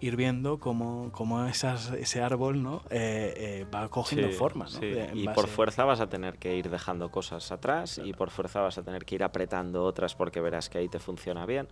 [0.00, 2.82] ir viendo cómo, cómo esas, ese árbol ¿no?
[2.90, 4.64] Eh, eh, va cogiendo Sí, forma.
[4.66, 4.70] ¿no?
[4.70, 4.86] sí.
[4.86, 8.60] De- Y por fuerza vas a tener que ir dejando cosas atrás y por fuerza
[8.60, 11.68] vas a tener que ir apretando otras porque verás que ahí te funciona bien.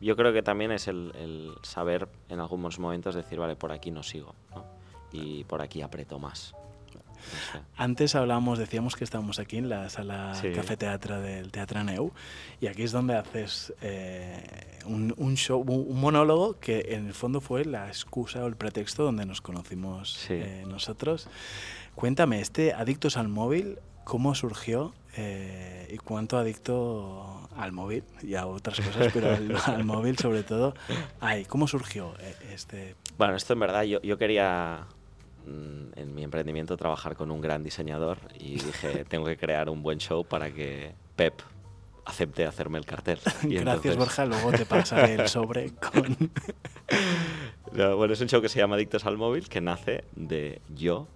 [0.00, 3.90] Yo creo que también es el, el saber en algunos momentos decir, vale, por aquí
[3.90, 4.64] no sigo, ¿no?
[5.10, 6.54] Y por aquí aprieto más.
[7.76, 10.52] Antes hablábamos, decíamos que estábamos aquí en la sala Sí.
[10.52, 12.12] Café Teatro del Teatro Neu
[12.60, 17.40] y aquí es donde haces eh, un, un show, un, monólogo que en el fondo
[17.40, 20.34] fue la excusa o el pretexto donde nos conocimos Sí.
[20.34, 21.28] eh, nosotros.
[21.94, 28.46] Cuéntame, este Adictos al Móvil, ¿cómo surgió eh, y cuánto adicto al móvil y a
[28.46, 30.74] otras cosas, pero al, al móvil sobre todo
[31.20, 31.44] hay?
[31.44, 32.94] ¿Cómo surgió eh, este?
[33.16, 34.86] Bueno, esto en verdad yo, yo quería
[35.46, 39.98] en mi emprendimiento trabajar con un gran diseñador y dije, tengo que crear un buen
[39.98, 41.40] show para que Pep
[42.04, 43.18] acepte hacerme el cartel.
[43.42, 46.16] Y Gracias entonces- Borja, luego te pasaré el sobre con...
[47.72, 51.06] No, bueno, es un show que se llama Adictos al Móvil, que nace de yo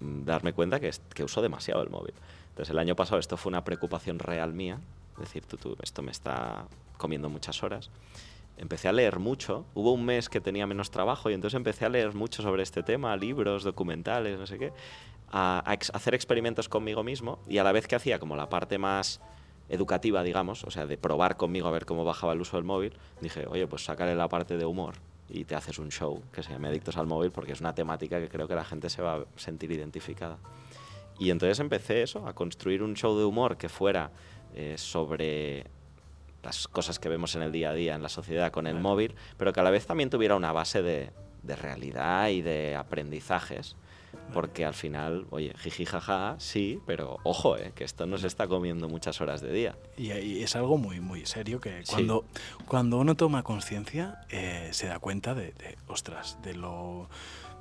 [0.00, 2.14] mm, darme cuenta que, es- que uso demasiado el móvil.
[2.50, 4.78] Entonces, el año pasado esto fue una preocupación real mía,
[5.18, 6.64] decir, tú, tú, esto me está
[6.96, 7.90] comiendo muchas horas.
[8.58, 11.88] Empecé a leer mucho, hubo un mes que tenía menos trabajo y entonces empecé a
[11.88, 14.72] leer mucho sobre este tema, libros, documentales, no sé qué,
[15.30, 18.48] a, a ex- hacer experimentos conmigo mismo y a la vez que hacía como la
[18.48, 19.20] parte más
[19.68, 22.94] educativa, digamos, o sea, de probar conmigo a ver cómo bajaba el uso del móvil,
[23.20, 24.94] dije, oye, pues sacaré la parte de humor
[25.28, 28.18] y te haces un show que se llame Adictos al Móvil porque es una temática
[28.18, 30.38] que creo que la gente se va a sentir identificada.
[31.18, 34.10] Y entonces empecé eso, a construir un show de humor que fuera
[34.54, 35.66] eh, sobre
[36.42, 38.82] las cosas que vemos en el día a día en la sociedad con el Vale.
[38.82, 41.10] móvil, pero que a la vez también tuviera una base de,
[41.42, 43.76] de realidad y de aprendizajes.
[44.32, 48.88] Porque al final, oye, jiji jaja, sí, pero ojo, eh, que esto nos está comiendo
[48.88, 49.76] muchas horas de día.
[49.96, 51.92] Y, y es algo muy, muy serio que Sí.
[51.92, 52.24] cuando,
[52.66, 57.08] cuando uno toma conciencia eh, se da cuenta de, de, ostras, de lo...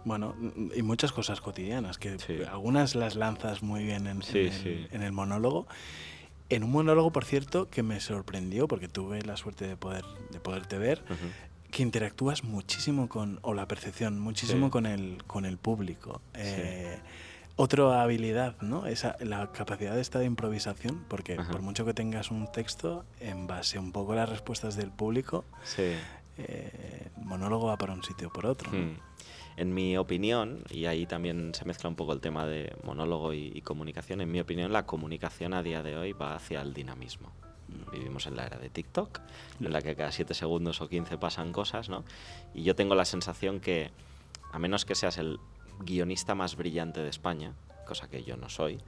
[0.05, 0.35] Bueno,
[0.75, 2.37] y muchas cosas cotidianas, que Sí.
[2.49, 4.87] algunas las lanzas muy bien en, Sí, en el, sí.
[4.91, 5.67] en el monólogo.
[6.49, 10.39] En un monólogo, por cierto, que me sorprendió, porque tuve la suerte de, poder, de
[10.39, 11.03] poderte ver,
[11.71, 16.21] que interactúas muchísimo con, o la percepción, muchísimo con, el, con el público.
[16.33, 16.99] Eh,
[17.57, 18.85] otra habilidad, ¿no?
[18.85, 23.47] Esa, la capacidad de esta de improvisación, porque por mucho que tengas un texto, en
[23.47, 25.43] base un poco a las respuestas del público,
[26.37, 28.71] eh, el monólogo va para un sitio o por otro.
[28.71, 28.97] Hmm.
[29.57, 33.59] En mi opinión, y ahí también se mezcla un poco el tema de monólogo y
[33.61, 37.31] comunicación, en mi opinión la comunicación a día de hoy va hacia el dinamismo.
[37.91, 39.19] Vivimos en la era de TikTok,
[39.59, 42.03] en la que cada 7 segundos o 15 pasan cosas, ¿no?
[42.53, 43.91] Y yo tengo la sensación que,
[44.51, 45.39] a menos que seas el
[45.79, 47.53] guionista más brillante de España,
[47.85, 48.79] cosa que yo no soy,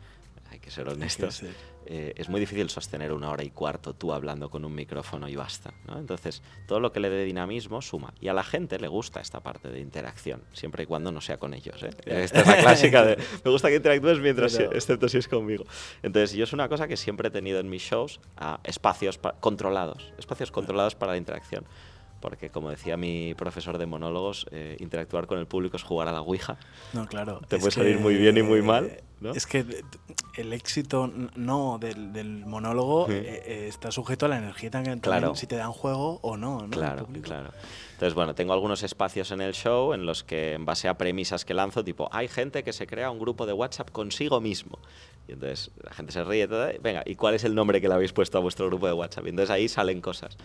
[0.51, 1.43] hay que ser honestos,
[1.85, 5.35] eh, es muy difícil sostener una hora y cuarto tú hablando con un micrófono y
[5.35, 5.73] basta.
[5.87, 5.97] ¿no?
[5.97, 8.13] Entonces, todo lo que le dé dinamismo suma.
[8.19, 11.37] Y a la gente le gusta esta parte de interacción, siempre y cuando no sea
[11.37, 11.81] con ellos.
[11.83, 11.91] ¿eh?
[12.05, 15.65] Esta es la clásica de, me gusta que interactúes mientras, excepto si es conmigo.
[16.03, 20.13] Entonces, yo es una cosa que siempre he tenido en mis shows, a espacios controlados,
[20.17, 21.65] espacios controlados para la interacción
[22.19, 26.11] porque como decía mi profesor de monólogos, eh, interactuar con el público es jugar a
[26.11, 26.57] la Ouija.
[26.93, 27.41] No, claro.
[27.47, 29.01] Te puede salir muy bien y muy mal.
[29.19, 29.31] ¿no?
[29.31, 29.65] Es que
[30.35, 35.35] el éxito no del, monólogo eh, eh, está sujeto a la energía también, claro.
[35.35, 36.61] si te dan juego o no.
[36.61, 36.69] ¿no?
[36.69, 37.51] Claro, claro.
[37.93, 41.43] Entonces, bueno, tengo algunos espacios en el show en los que, en base a premisas
[41.43, 44.79] que lanzo, tipo, hay gente que se crea un grupo de WhatsApp consigo mismo.
[45.29, 47.93] Y entonces la gente se ríe, todo, venga, ¿y cuál es el nombre que le
[47.93, 49.27] habéis puesto a vuestro grupo de WhatsApp?
[49.27, 50.37] Y entonces ahí salen cosas.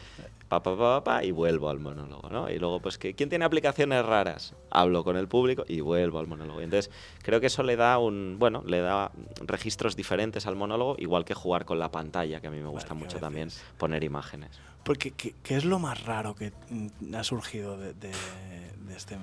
[0.49, 2.51] Pa, pa, pa, pa, y vuelvo al monólogo, ¿no?
[2.51, 4.55] Y luego, pues, ¿quién tiene aplicaciones raras?
[4.71, 6.61] Hablo con el público y vuelvo al monólogo.
[6.61, 6.93] Y entonces,
[7.23, 9.11] creo que eso le da un, bueno, le da
[9.47, 12.93] registros diferentes al monólogo, igual que jugar con la pantalla, que a mí me gusta
[12.93, 14.51] mucho también poner imágenes.
[14.85, 16.53] Porque, ¿qué, es lo más raro que
[17.15, 18.13] ha surgido de, de,
[18.87, 19.17] de este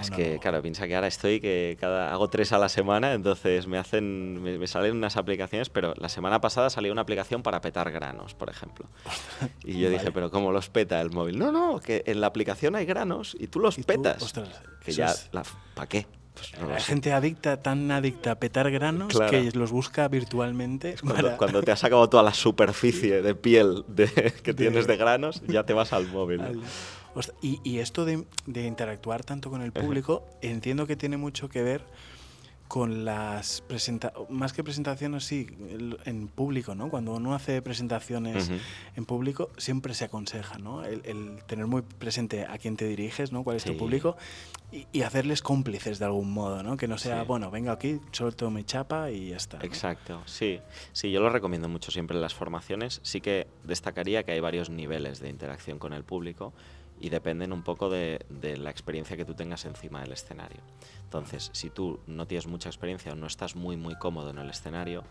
[0.00, 3.66] es que, claro, piensa que ahora estoy que cada, hago tres a la semana, entonces
[3.66, 7.90] me hacen, me, salen unas aplicaciones, pero la semana pasada salió una aplicación para petar
[7.92, 8.86] granos, por ejemplo.
[9.64, 11.38] Y yo dije, pero ¿cómo los peta el móvil?
[11.38, 14.32] No, no, que en la aplicación hay granos y tú los petas.
[14.84, 15.14] que ya,
[15.74, 16.06] ¿para qué?
[16.36, 20.96] Pues hay gente adicta, tan adicta a petar granos que los busca virtualmente.
[21.38, 23.84] Cuando, te has sacado toda la superficie de piel
[24.42, 26.42] que tienes de granos, ya te vas al móvil.
[27.40, 31.84] Y, esto de, interactuar tanto con el público, entiendo que tiene mucho que ver
[32.68, 35.46] con las presentaciones, más que presentaciones, sí,
[36.04, 36.90] en público, ¿no?
[36.90, 38.50] Cuando uno hace presentaciones
[38.96, 40.84] en público, siempre se aconseja, ¿no?
[40.84, 43.44] El, tener muy presente a quién te diriges, ¿no?
[43.44, 44.16] Cuál es tu público
[44.72, 46.76] y, hacerles cómplices de algún modo, ¿no?
[46.76, 49.58] Que no sea, bueno, venga aquí, suelto mi chapa y ya está.
[49.62, 50.60] Exacto, sí.
[50.92, 53.00] Sí, yo lo recomiendo mucho siempre en las formaciones.
[53.04, 56.52] Sí que destacaría que hay varios niveles de interacción con el público
[57.00, 58.24] y dependen un poco de,
[58.58, 60.60] la experiencia que tú tengas encima del escenario.
[61.04, 64.50] Entonces, si tú no tienes mucha experiencia o no estás muy, muy cómodo en el
[64.50, 65.04] escenario,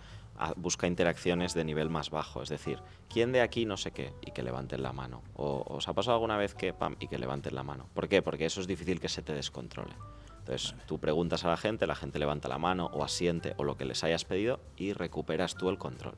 [0.57, 4.13] busca interacciones de nivel más bajo, es decir, ¿quién de aquí no sé qué?
[4.21, 5.21] Y que levanten la mano.
[5.35, 7.87] O os ha pasado alguna vez que, pam, y que levanten la mano.
[7.93, 8.21] ¿Por qué?
[8.21, 9.93] Porque eso es difícil que se te descontrole.
[10.39, 13.77] Entonces, tú preguntas a la gente, la gente levanta la mano o asiente o lo
[13.77, 16.15] que les hayas pedido y recuperas tú el control.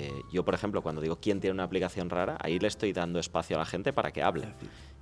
[0.00, 3.18] Eh, yo, por ejemplo, cuando digo quién tiene una aplicación rara, ahí le estoy dando
[3.18, 4.46] espacio a la gente para que hable.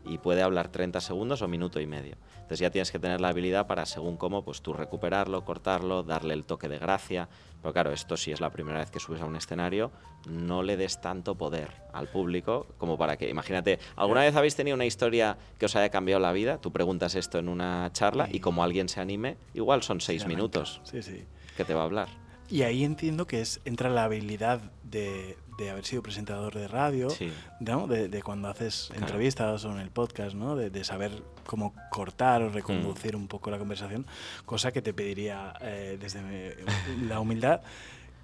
[0.07, 2.17] Y puede hablar 30 segundos o minuto y medio.
[2.37, 6.33] Entonces ya tienes que tener la habilidad para, según cómo, pues tú recuperarlo, cortarlo, darle
[6.33, 7.29] el toque de gracia.
[7.61, 9.91] Pero claro, esto si es la primera vez que subes a un escenario,
[10.27, 14.77] no le des tanto poder al público como para que, imagínate, ¿alguna vez habéis tenido
[14.77, 16.59] una historia que os haya cambiado la vida?
[16.59, 20.81] Tú preguntas esto en una charla y como alguien se anime, igual son seis minutos
[20.85, 21.27] sí, sí.
[21.55, 22.26] que te va a hablar.
[22.49, 25.37] Y ahí entiendo que es, entra la habilidad de,
[25.71, 27.09] haber sido presentador de radio,
[27.61, 30.55] de, cuando haces entrevistas o en el podcast, ¿no?
[30.55, 33.21] de, saber cómo cortar o reconducir mm.
[33.21, 34.07] un poco la conversación,
[34.45, 36.57] cosa que te pediría eh, desde
[37.09, 37.63] la humildad.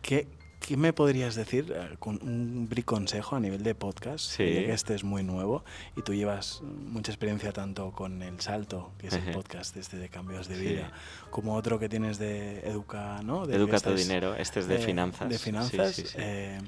[0.02, 0.26] que
[0.66, 4.36] ¿Qué me podrías decir eh, un consejo a nivel de podcast?
[4.36, 5.64] Que este es muy nuevo
[5.96, 10.08] y tú llevas mucha experiencia tanto con El Salto, que es el podcast este de
[10.08, 10.92] cambios de vida,
[11.30, 13.44] como otro que tienes de Educa, ¿no?
[13.44, 15.28] De Educa tu dinero, este es de, finanzas.
[15.28, 16.14] De finanzas.
[16.16, 16.58] Eh,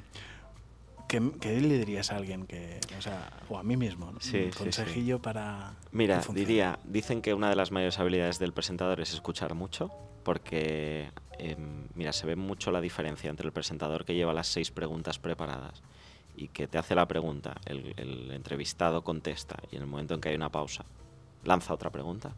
[1.41, 5.75] ¿qué, le dirías a alguien que, o sea, o a mí mismo, un consejillo para...
[5.93, 9.91] Mira, diría, dicen que una de las mayores habilidades del presentador es escuchar mucho,
[10.25, 14.71] porque Em, mira, se ve mucho la diferencia entre el presentador que lleva las seis
[14.71, 15.83] preguntas preparadas
[16.37, 20.31] y que te hace la pregunta, el, entrevistado contesta y en el momento en que
[20.31, 20.85] hay una pausa,
[21.45, 22.35] lanza otra pregunta.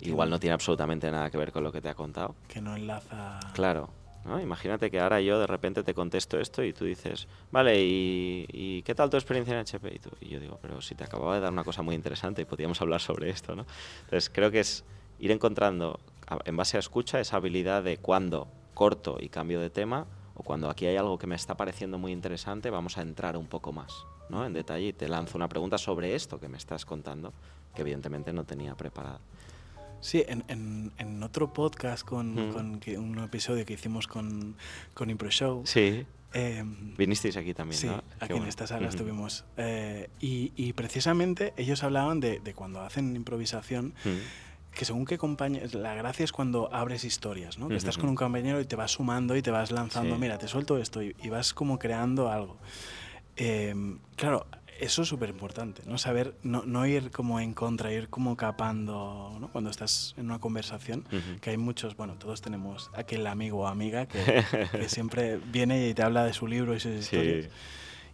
[0.00, 2.34] Igual no tiene absolutamente nada que ver con lo que te ha contado.
[2.46, 3.40] Que no enlaza.
[3.52, 3.90] Claro.
[4.40, 8.94] Imagínate que ahora yo de repente te contesto esto y tú dices, vale, ¿y, qué
[8.94, 10.00] tal tu experiencia en HP?
[10.20, 12.44] Y, y, yo digo, pero si te acababa de dar una cosa muy interesante y
[12.44, 13.66] podríamos hablar sobre esto, ¿no?
[14.04, 14.84] Entonces creo que es
[15.18, 15.98] ir encontrando
[16.44, 20.70] en base a escucha, esa habilidad de cuando corto y cambio de tema, o cuando
[20.70, 24.04] aquí hay algo que me está pareciendo muy interesante, vamos a entrar un poco más.
[24.28, 24.44] ¿no?
[24.44, 27.32] en detalle y te lanzo una pregunta sobre esto que me estás contando,
[27.74, 29.20] que evidentemente no tenía preparado.
[30.00, 32.52] Sí, en, en, en otro podcast, con, mm.
[32.52, 34.56] con que, un episodio que hicimos con,
[34.94, 35.62] con Impro Show.
[35.66, 36.06] Sí.
[36.34, 36.62] Eh,
[36.96, 38.02] Vinisteis aquí también, sí, ¿no?
[38.20, 39.44] aquí en esta sala estuvimos.
[39.56, 43.94] Eh, y, y, precisamente ellos hablaban de, de cuando hacen improvisación.
[44.72, 47.68] Que según qué compañero, la gracia es cuando abres historias, ¿no?
[47.68, 50.46] Que estás con un compañero y te vas sumando y te vas lanzando, mira, te
[50.46, 52.58] suelto esto y, y, vas como creando algo.
[53.36, 53.74] Eh,
[54.14, 54.46] claro,
[54.78, 55.98] eso es súper importante, ¿no?
[55.98, 59.50] Saber, no, no, ir como en contra, ir como capando, ¿no?
[59.50, 61.04] Cuando estás en una conversación,
[61.40, 64.18] que hay muchos, bueno, todos tenemos aquel amigo o amiga que,
[64.72, 67.50] que siempre viene y te habla de su libro y sus historias.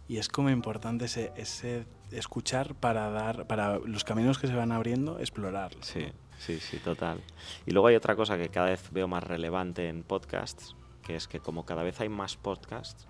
[0.07, 4.71] Y es como importante ese, ese escuchar para dar, para los caminos que se van
[4.71, 5.85] abriendo, explorarlos.
[5.85, 6.05] Sí,
[6.39, 7.21] sí, sí, total.
[7.65, 11.27] Y luego hay otra cosa que cada vez veo más relevante en podcasts, que es
[11.27, 13.07] que como cada vez hay más podcasts,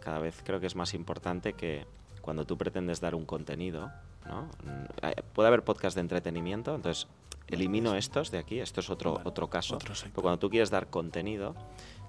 [0.00, 1.86] cada vez creo que es más importante que
[2.20, 3.90] cuando tú pretendes dar un contenido,
[4.26, 4.42] ¿no?
[4.64, 7.06] Mm, eh, puede haber podcast de entretenimiento, entonces
[7.48, 11.54] elimino estos de aquí, esto es otro, otro caso, pero cuando tú quieres dar contenido,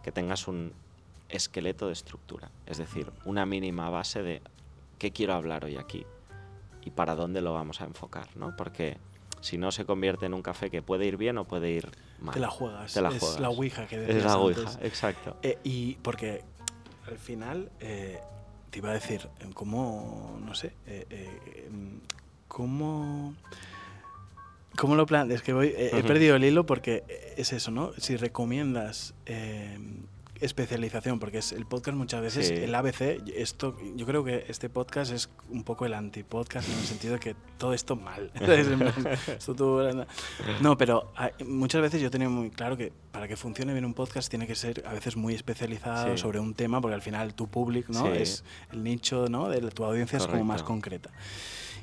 [0.03, 0.73] que tengas un
[1.29, 4.41] esqueleto de estructura, es decir, una mínima base de
[4.99, 6.05] qué quiero hablar hoy aquí
[6.83, 8.55] y para dónde lo vamos a enfocar, ¿no?
[8.55, 8.97] Porque
[9.39, 11.89] si no se convierte en un café que puede ir bien o puede ir
[12.19, 12.33] mal.
[12.33, 12.93] Te la juegas.
[12.93, 15.37] Te la es la ouija que decías Es la ouija, exacto.
[15.41, 16.43] Eh, y porque
[17.07, 18.19] al final eh,
[18.71, 21.69] te iba a decir, ¿cómo, no sé, eh, eh,
[22.47, 23.35] cómo,
[24.77, 25.41] cómo lo planteas?
[25.41, 27.03] Es que voy, he perdido el hilo porque
[27.35, 27.91] es eso, ¿no?
[27.97, 29.77] Si recomiendas eh,
[30.41, 35.11] especialización, porque es el podcast muchas veces, el ABC, esto, yo creo que este podcast
[35.11, 38.31] es un poco el anti-podcast en el sentido de que todo esto mal.
[40.61, 41.11] no, pero
[41.45, 44.55] muchas veces yo tenía muy claro que para que funcione bien un podcast tiene que
[44.55, 48.07] ser a veces muy especializado sobre un tema, porque al final tu público, ¿no?
[48.07, 49.49] Es el nicho, ¿no?
[49.49, 51.11] De tu audiencia es como más concreta.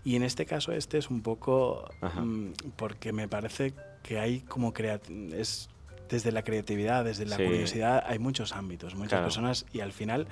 [0.05, 4.73] Y en este caso este es un poco mm, porque me parece que hay como
[5.33, 5.69] es
[6.09, 10.27] desde la creatividad, desde la curiosidad, hay muchos ámbitos, muchas personas y al final,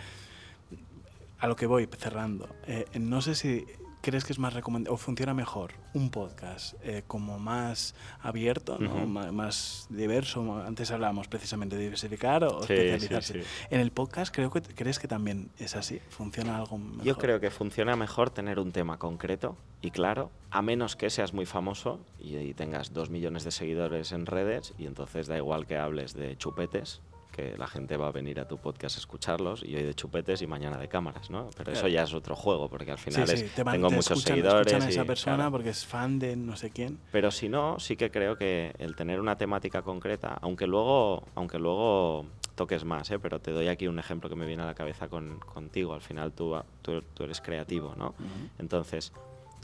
[1.38, 3.66] a lo que voy cerrando, eh, no sé si
[4.06, 9.88] crees que es más recomendable o funciona mejor un podcast eh, como más abierto, más
[9.90, 10.62] diverso?
[10.64, 13.42] Antes hablábamos precisamente de diversificar o especializarse.
[13.68, 17.04] en el podcast creo que crees que también es así, funciona algo mejor.
[17.04, 21.34] Yo creo que funciona mejor tener un tema concreto y claro, a menos que seas
[21.34, 25.66] muy famoso y, y tengas dos millones de seguidores en redes y entonces da igual
[25.66, 27.00] que hables de chupetes
[27.36, 30.40] que la gente va a venir a tu podcast a escucharlos y hoy de chupetes
[30.40, 31.50] y mañana de cámaras, ¿no?
[31.56, 34.66] Pero eso ya es otro juego, porque al final es, tengo muchos seguidores.
[34.66, 36.98] Escuchan a esa persona porque es fan de no sé quién.
[37.12, 41.58] Pero si no, sí que creo que el tener una temática concreta, aunque luego, aunque
[41.58, 42.24] luego
[42.54, 43.18] toques más, ¿eh?
[43.18, 45.92] pero te doy aquí un ejemplo que me viene a la cabeza con, contigo.
[45.92, 48.14] Al final tú, tú, eres creativo, ¿no?
[48.58, 49.12] Entonces,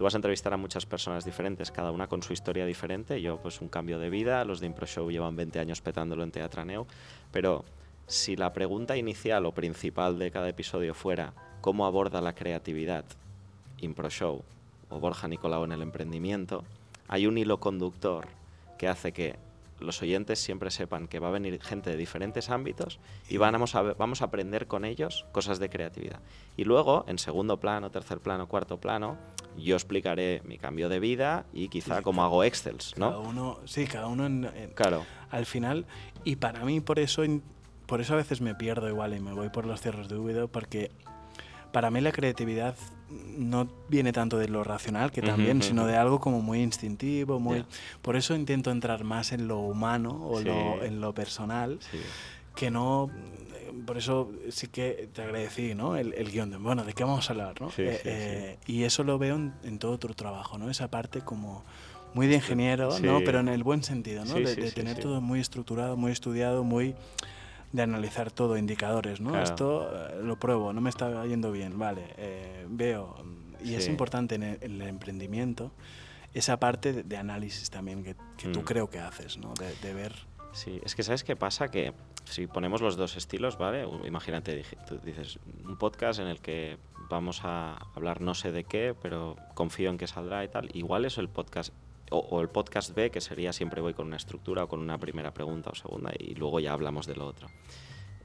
[0.03, 3.23] tú vas a entrevistar a muchas personas diferentes, cada una con su historia diferente.
[3.23, 4.45] Yo, pues, un cambio de vida.
[4.45, 6.89] Los de Impro Show llevan 20 años petándolo en Teatraneo.
[7.31, 7.65] Pero
[8.09, 13.05] si la pregunta inicial o principal de cada episodio fuera cómo aborda la creatividad
[13.79, 14.43] Impro Show
[14.91, 16.65] o Borja Nicolau en el emprendimiento,
[17.07, 18.27] hay un hilo conductor
[18.79, 19.37] que hace que
[19.83, 23.83] los oyentes siempre sepan que va a venir gente de diferentes ámbitos y vamos a,
[23.83, 26.21] vamos a aprender con ellos cosas de creatividad.
[26.57, 29.19] Y luego, en segundo plano, tercer plano, cuarto plano,
[29.57, 33.11] yo explicaré mi cambio de vida y quizá cómo hago Excels, ¿no?
[33.11, 35.05] Cada uno, sí, cada uno en, claro.
[35.31, 35.87] al final.
[36.25, 37.23] Y para mí, por eso,
[37.87, 40.49] por eso a veces me pierdo igual y me voy por los cierros de video,
[40.49, 40.91] porque
[41.73, 42.77] para mí la creatividad
[43.37, 47.65] no viene tanto de lo racional, que también, sino de algo como muy instintivo, muy...
[48.01, 51.79] Por eso intento entrar más en lo humano o en lo personal,
[52.55, 53.11] que no...
[53.87, 55.97] Por eso sí que te agradecí, ¿no?
[55.97, 57.69] El, guion de, bueno, ¿de qué vamos a hablar, no?
[57.79, 60.69] Eh, eh, y eso lo veo en, todo tu trabajo, ¿no?
[60.69, 61.65] Esa parte como
[62.13, 63.21] muy de ingeniero, ¿no?
[63.25, 64.35] Pero en el buen sentido, ¿no?
[64.35, 66.95] de, tener todo muy estructurado, muy estudiado, muy
[67.73, 69.41] de analizar todo, indicadores, ¿no?
[69.41, 73.17] Esto eh, lo pruebo, no me está yendo bien, vale, eh, veo.
[73.65, 75.73] Y es importante en el, emprendimiento
[76.35, 78.15] esa parte de, análisis también que,
[78.53, 78.65] tú mm.
[78.65, 79.55] creo que haces, ¿no?
[79.55, 80.15] De, ver...
[80.53, 81.69] Sí, es que ¿sabes qué pasa?
[81.69, 81.95] Que
[82.25, 83.87] si ponemos los dos estilos, ¿vale?
[84.05, 88.95] Imagínate, tú dices, un podcast en el que vamos a hablar no sé de qué,
[89.01, 90.69] pero confío en que saldrá y tal.
[90.75, 91.73] Igual es el podcast
[92.13, 95.33] o, el podcast B, que sería siempre voy con una estructura o con una primera
[95.33, 97.49] pregunta o segunda y luego ya hablamos de lo otro.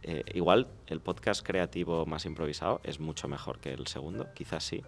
[0.03, 4.83] Eh, igual el podcast creativo más improvisado es mucho mejor que el segundo, quizás sí,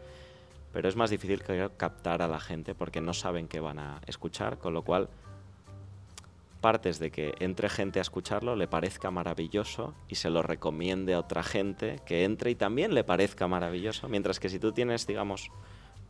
[0.72, 1.42] pero es más difícil
[1.78, 5.10] captar a la gente porque no saben qué van a escuchar, con lo cual
[6.60, 11.20] partes de que entre gente a escucharlo, le parezca maravilloso y se lo recomiende a
[11.20, 14.10] otra gente que entre y también le parezca maravilloso.
[14.10, 15.52] Mientras que si tú tienes, digamos,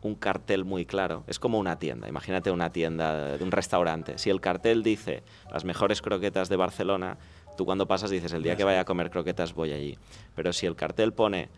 [0.02, 4.18] un cartel muy claro, es como una tienda, imagínate una tienda de un restaurante.
[4.18, 5.22] Si el cartel dice
[5.52, 7.18] las mejores croquetas de Barcelona,
[7.56, 9.98] tú cuando pasas dices el día que vaya a comer croquetas voy allí.
[10.34, 11.48] Pero si el cartel pone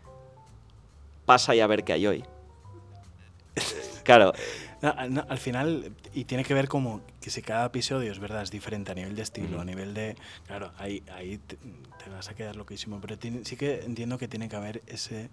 [1.25, 2.23] pasa y a ver qué hay hoy.
[4.03, 4.33] Claro,
[4.81, 8.91] al final, y tiene que ver como que si cada episodio es verdad, es diferente
[8.91, 10.17] a nivel de estilo, a nivel de.
[10.45, 11.57] Claro, ahí, ahí te,
[12.09, 15.29] vas a quedar loquísimo, pero sí que entiendo que tiene que haber ese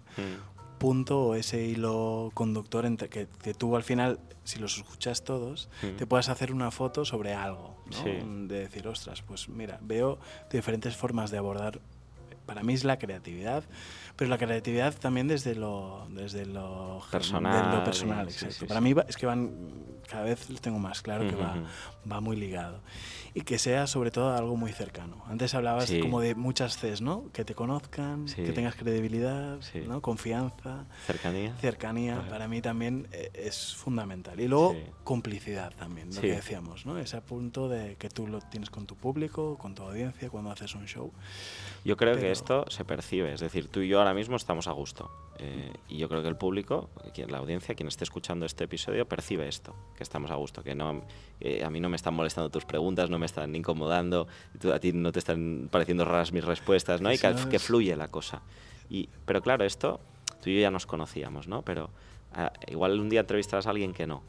[0.81, 5.69] punto o ese hilo conductor entre que, que, tú al final, si los escuchas todos,
[5.99, 8.47] te puedas hacer una foto sobre algo, ¿no?
[8.47, 10.17] De decir, ostras, pues mira, veo
[10.51, 11.81] diferentes formas de abordar.
[12.47, 13.63] Para mí es la creatividad
[14.21, 17.75] pero la creatividad también desde lo, desde lo personal.
[17.75, 18.67] lo personal exacto.
[18.67, 19.71] Para mí es que van,
[20.07, 21.55] cada vez tengo más claro que va,
[22.09, 22.83] va muy ligado.
[23.33, 25.23] Y que sea sobre todo algo muy cercano.
[25.27, 27.31] Antes hablabas como de muchas Cs, ¿no?
[27.33, 30.03] Que te conozcan, que tengas credibilidad, ¿no?
[30.03, 30.85] confianza.
[31.07, 31.55] Cercanía.
[31.59, 34.39] Cercanía, para mí también eh, es fundamental.
[34.39, 36.99] Y luego complicidad también, lo que decíamos, ¿no?
[36.99, 40.75] Ese punto de que tú lo tienes con tu público, con tu audiencia cuando haces
[40.75, 41.11] un show.
[41.83, 44.71] Yo creo que esto se percibe, es decir, tú y yo ahora mismo estamos a
[44.71, 45.09] gusto.
[45.39, 46.89] Eh, y yo creo que el público,
[47.27, 51.01] la audiencia, quien esté escuchando este episodio, percibe esto, que estamos a gusto, que no,
[51.39, 54.27] eh, a mí no me están molestando tus preguntas, no me están incomodando,
[54.71, 57.11] a ti no te están pareciendo raras mis respuestas, ¿no?
[57.11, 58.43] Y que, fluye la cosa.
[58.87, 59.99] Y, pero claro, esto,
[60.43, 61.63] tú y yo ya nos conocíamos, ¿no?
[61.63, 61.89] Pero
[62.33, 64.21] ah, igual un día entrevistarás a alguien que no.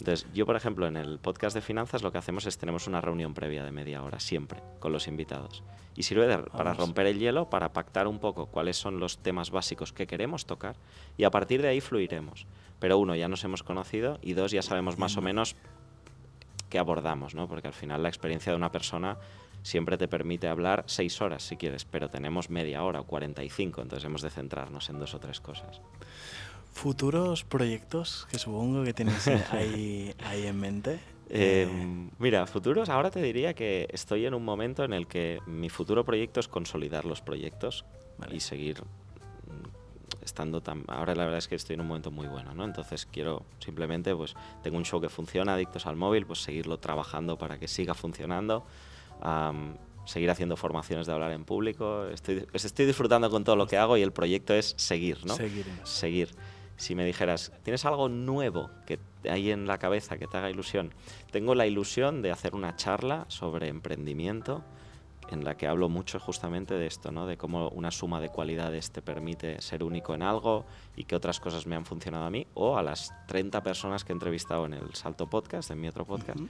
[0.00, 3.02] Entonces, yo, por ejemplo, en el podcast de finanzas lo que hacemos es tenemos una
[3.02, 5.62] reunión previa de media hora, siempre, con los invitados.
[5.94, 9.92] Y sirve para romper el hielo, para pactar un poco cuáles son los temas básicos
[9.92, 10.76] que queremos tocar
[11.18, 12.46] y a partir de ahí fluiremos.
[12.78, 15.54] Pero uno, ya nos hemos conocido y dos, ya sabemos más o menos
[16.70, 17.46] qué abordamos, ¿no?
[17.46, 19.18] Porque al final la experiencia de una persona
[19.62, 24.06] siempre te permite hablar seis horas si quieres, pero tenemos media hora o 45, entonces
[24.06, 25.82] hemos de centrarnos en dos o tres cosas.
[26.80, 30.98] ¿Futuros proyectos que supongo que tienes ahí, ahí en mente?
[31.28, 31.68] Eh,
[32.18, 36.06] mira, futuros, ahora te diría que estoy en un momento en el que mi futuro
[36.06, 37.84] proyecto es consolidar los proyectos
[38.32, 40.84] y seguir mm, estando tan...
[40.88, 42.64] Ahora la verdad es que estoy en un momento muy bueno, ¿no?
[42.64, 47.36] Entonces quiero simplemente, pues tengo un show que funciona, Adictos al Móvil, pues seguirlo trabajando
[47.36, 48.64] para que siga funcionando.
[50.06, 52.06] seguir haciendo formaciones de hablar en público.
[52.06, 55.36] Estoy, estoy disfrutando con todo lo que hago y el proyecto es seguir, ¿no?
[55.36, 55.66] Seguir.
[55.84, 56.30] Seguir
[56.80, 60.94] si me dijeras, ¿tienes algo nuevo que hay en la cabeza que te haga ilusión?
[61.30, 64.64] Tengo la ilusión de hacer una charla sobre emprendimiento
[65.30, 67.26] en la que hablo mucho justamente de esto, ¿no?
[67.26, 70.64] de cómo una suma de cualidades te permite ser único en algo
[70.96, 74.12] y que otras cosas me han funcionado a mí o a las 30 personas que
[74.12, 76.40] he entrevistado en el Salto Podcast, en mi otro podcast,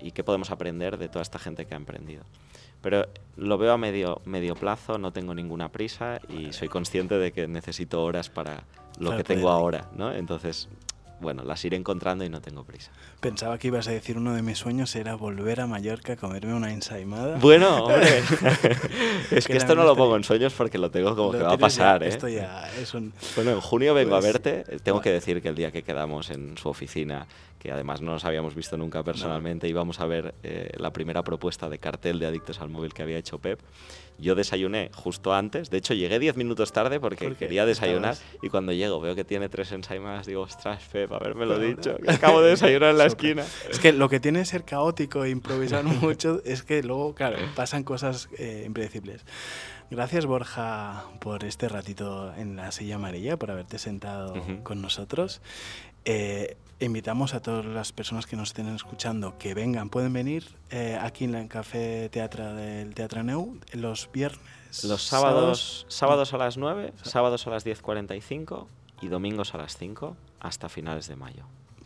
[0.00, 2.24] y qué podemos aprender de toda esta gente que ha emprendido.
[2.82, 3.06] Pero
[3.36, 7.46] lo veo a medio, medio plazo, no tengo ninguna prisa y soy consciente de que
[7.46, 8.64] necesito horas para
[8.98, 10.12] lo que tengo ahora, ¿no?
[10.12, 10.68] Entonces,
[11.20, 12.92] bueno, las iré encontrando y no tengo prisa.
[13.20, 16.54] Pensaba que ibas a decir uno de mis sueños era volver a Mallorca a comerme
[16.54, 17.38] una ensaimada.
[17.38, 18.18] Bueno, hombre.
[19.30, 21.58] es que, esto no lo pongo en sueños porque lo tengo como que va a
[21.58, 22.08] pasar, ¿eh?
[22.08, 23.12] Esto ya es un...
[23.34, 24.78] Bueno, en junio vengo a pues, verte.
[24.80, 27.26] Tengo que decir que el día que quedamos en su oficina
[27.58, 31.68] que además no nos habíamos visto nunca personalmente, íbamos a ver eh, la primera propuesta
[31.68, 33.60] de cartel de Adictos al Móvil que había hecho Pep.
[34.20, 38.72] Yo desayuné justo antes, de hecho llegué 10 minutos tarde porque quería desayunar y cuando
[38.72, 42.90] llego veo que tiene tres ensaimadas, digo, ostras, Pep, lo dicho, que acabo de desayunar
[42.90, 43.44] en la esquina.
[43.70, 47.84] Es que lo que tiene ser caótico e improvisar mucho es que luego, claro, pasan
[47.84, 49.24] cosas eh, impredecibles.
[49.90, 55.40] Gracias Borja por este ratito en la silla amarilla, por haberte sentado con nosotros.
[56.04, 60.98] Eh, invitamos a todas las personas que nos estén escuchando que vengan, pueden venir eh,
[61.00, 64.84] aquí en el Café Teatro del Teatro Neu los viernes.
[64.84, 68.66] Los sábados, sábados, a las 9, sábados a las 10.45
[69.00, 71.44] y domingos a las 5 hasta finales de mayo.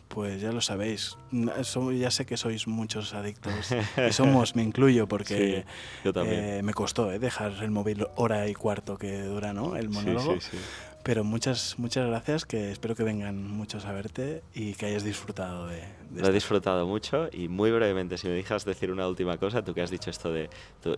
[0.09, 3.53] Pues ya lo sabéis, ya sé que sois muchos adictos
[4.09, 5.65] y somos, me incluyo, porque
[6.03, 9.75] eh, me costó dejar el móvil hora y cuarto que dura ¿no?
[9.75, 10.39] el monólogo.
[10.39, 10.57] Sí,
[11.03, 15.67] pero muchas, muchas gracias, que espero que vengan muchos a verte y que hayas disfrutado
[15.67, 15.83] de...
[16.15, 19.73] Lo he disfrutado mucho y muy brevemente, si me dejas decir una última cosa, tú
[19.73, 20.49] que has dicho esto de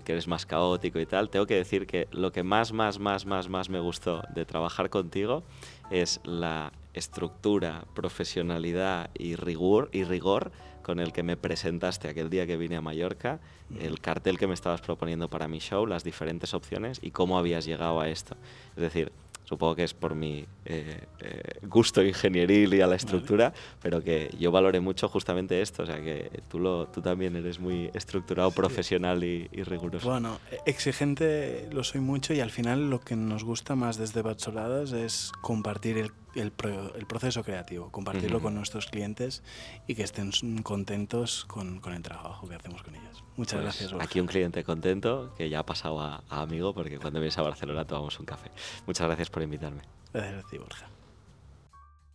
[0.03, 3.25] que eres más caótico y tal, tengo que decir que lo que más, más, más,
[3.25, 5.43] más, más me gustó de trabajar contigo
[5.89, 10.51] es la estructura, profesionalidad y rigor, y rigor
[10.81, 13.39] con el que me presentaste aquel día que vine a Mallorca,
[13.79, 17.65] el cartel que me estabas proponiendo para mi show, las diferentes opciones y cómo habías
[17.65, 18.37] llegado a esto.
[18.75, 19.11] Es decir,
[19.45, 24.33] Supongo que es por mi eh, eh, gusto ingenieril y a la estructura, pero que
[24.39, 25.83] yo valore mucho justamente esto.
[25.83, 30.09] O sea, que tú, lo, tú también eres muy estructurado, profesional y, riguroso.
[30.09, 34.91] Bueno, exigente lo soy mucho y al final lo que nos gusta más desde Batsoladas
[34.91, 36.51] es compartir el, el,
[36.95, 39.43] el proceso creativo, compartirlo con nuestros clientes
[39.87, 40.31] y que estén
[40.63, 43.24] contentos con, con, el trabajo que hacemos con ellos.
[43.38, 44.01] Muchas pues gracias.
[44.01, 47.41] Aquí un cliente contento que ya ha pasado a, a amigo porque cuando vienes a
[47.41, 48.49] Barcelona tomamos un café.
[48.88, 49.81] Muchas gracias por invitarme.
[50.13, 50.88] Gracias a ti, Borja.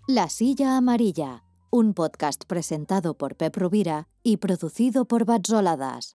[0.07, 6.17] La Silla Amarilla, un podcast presentado por Pep Rubira y producido por Batzoladas.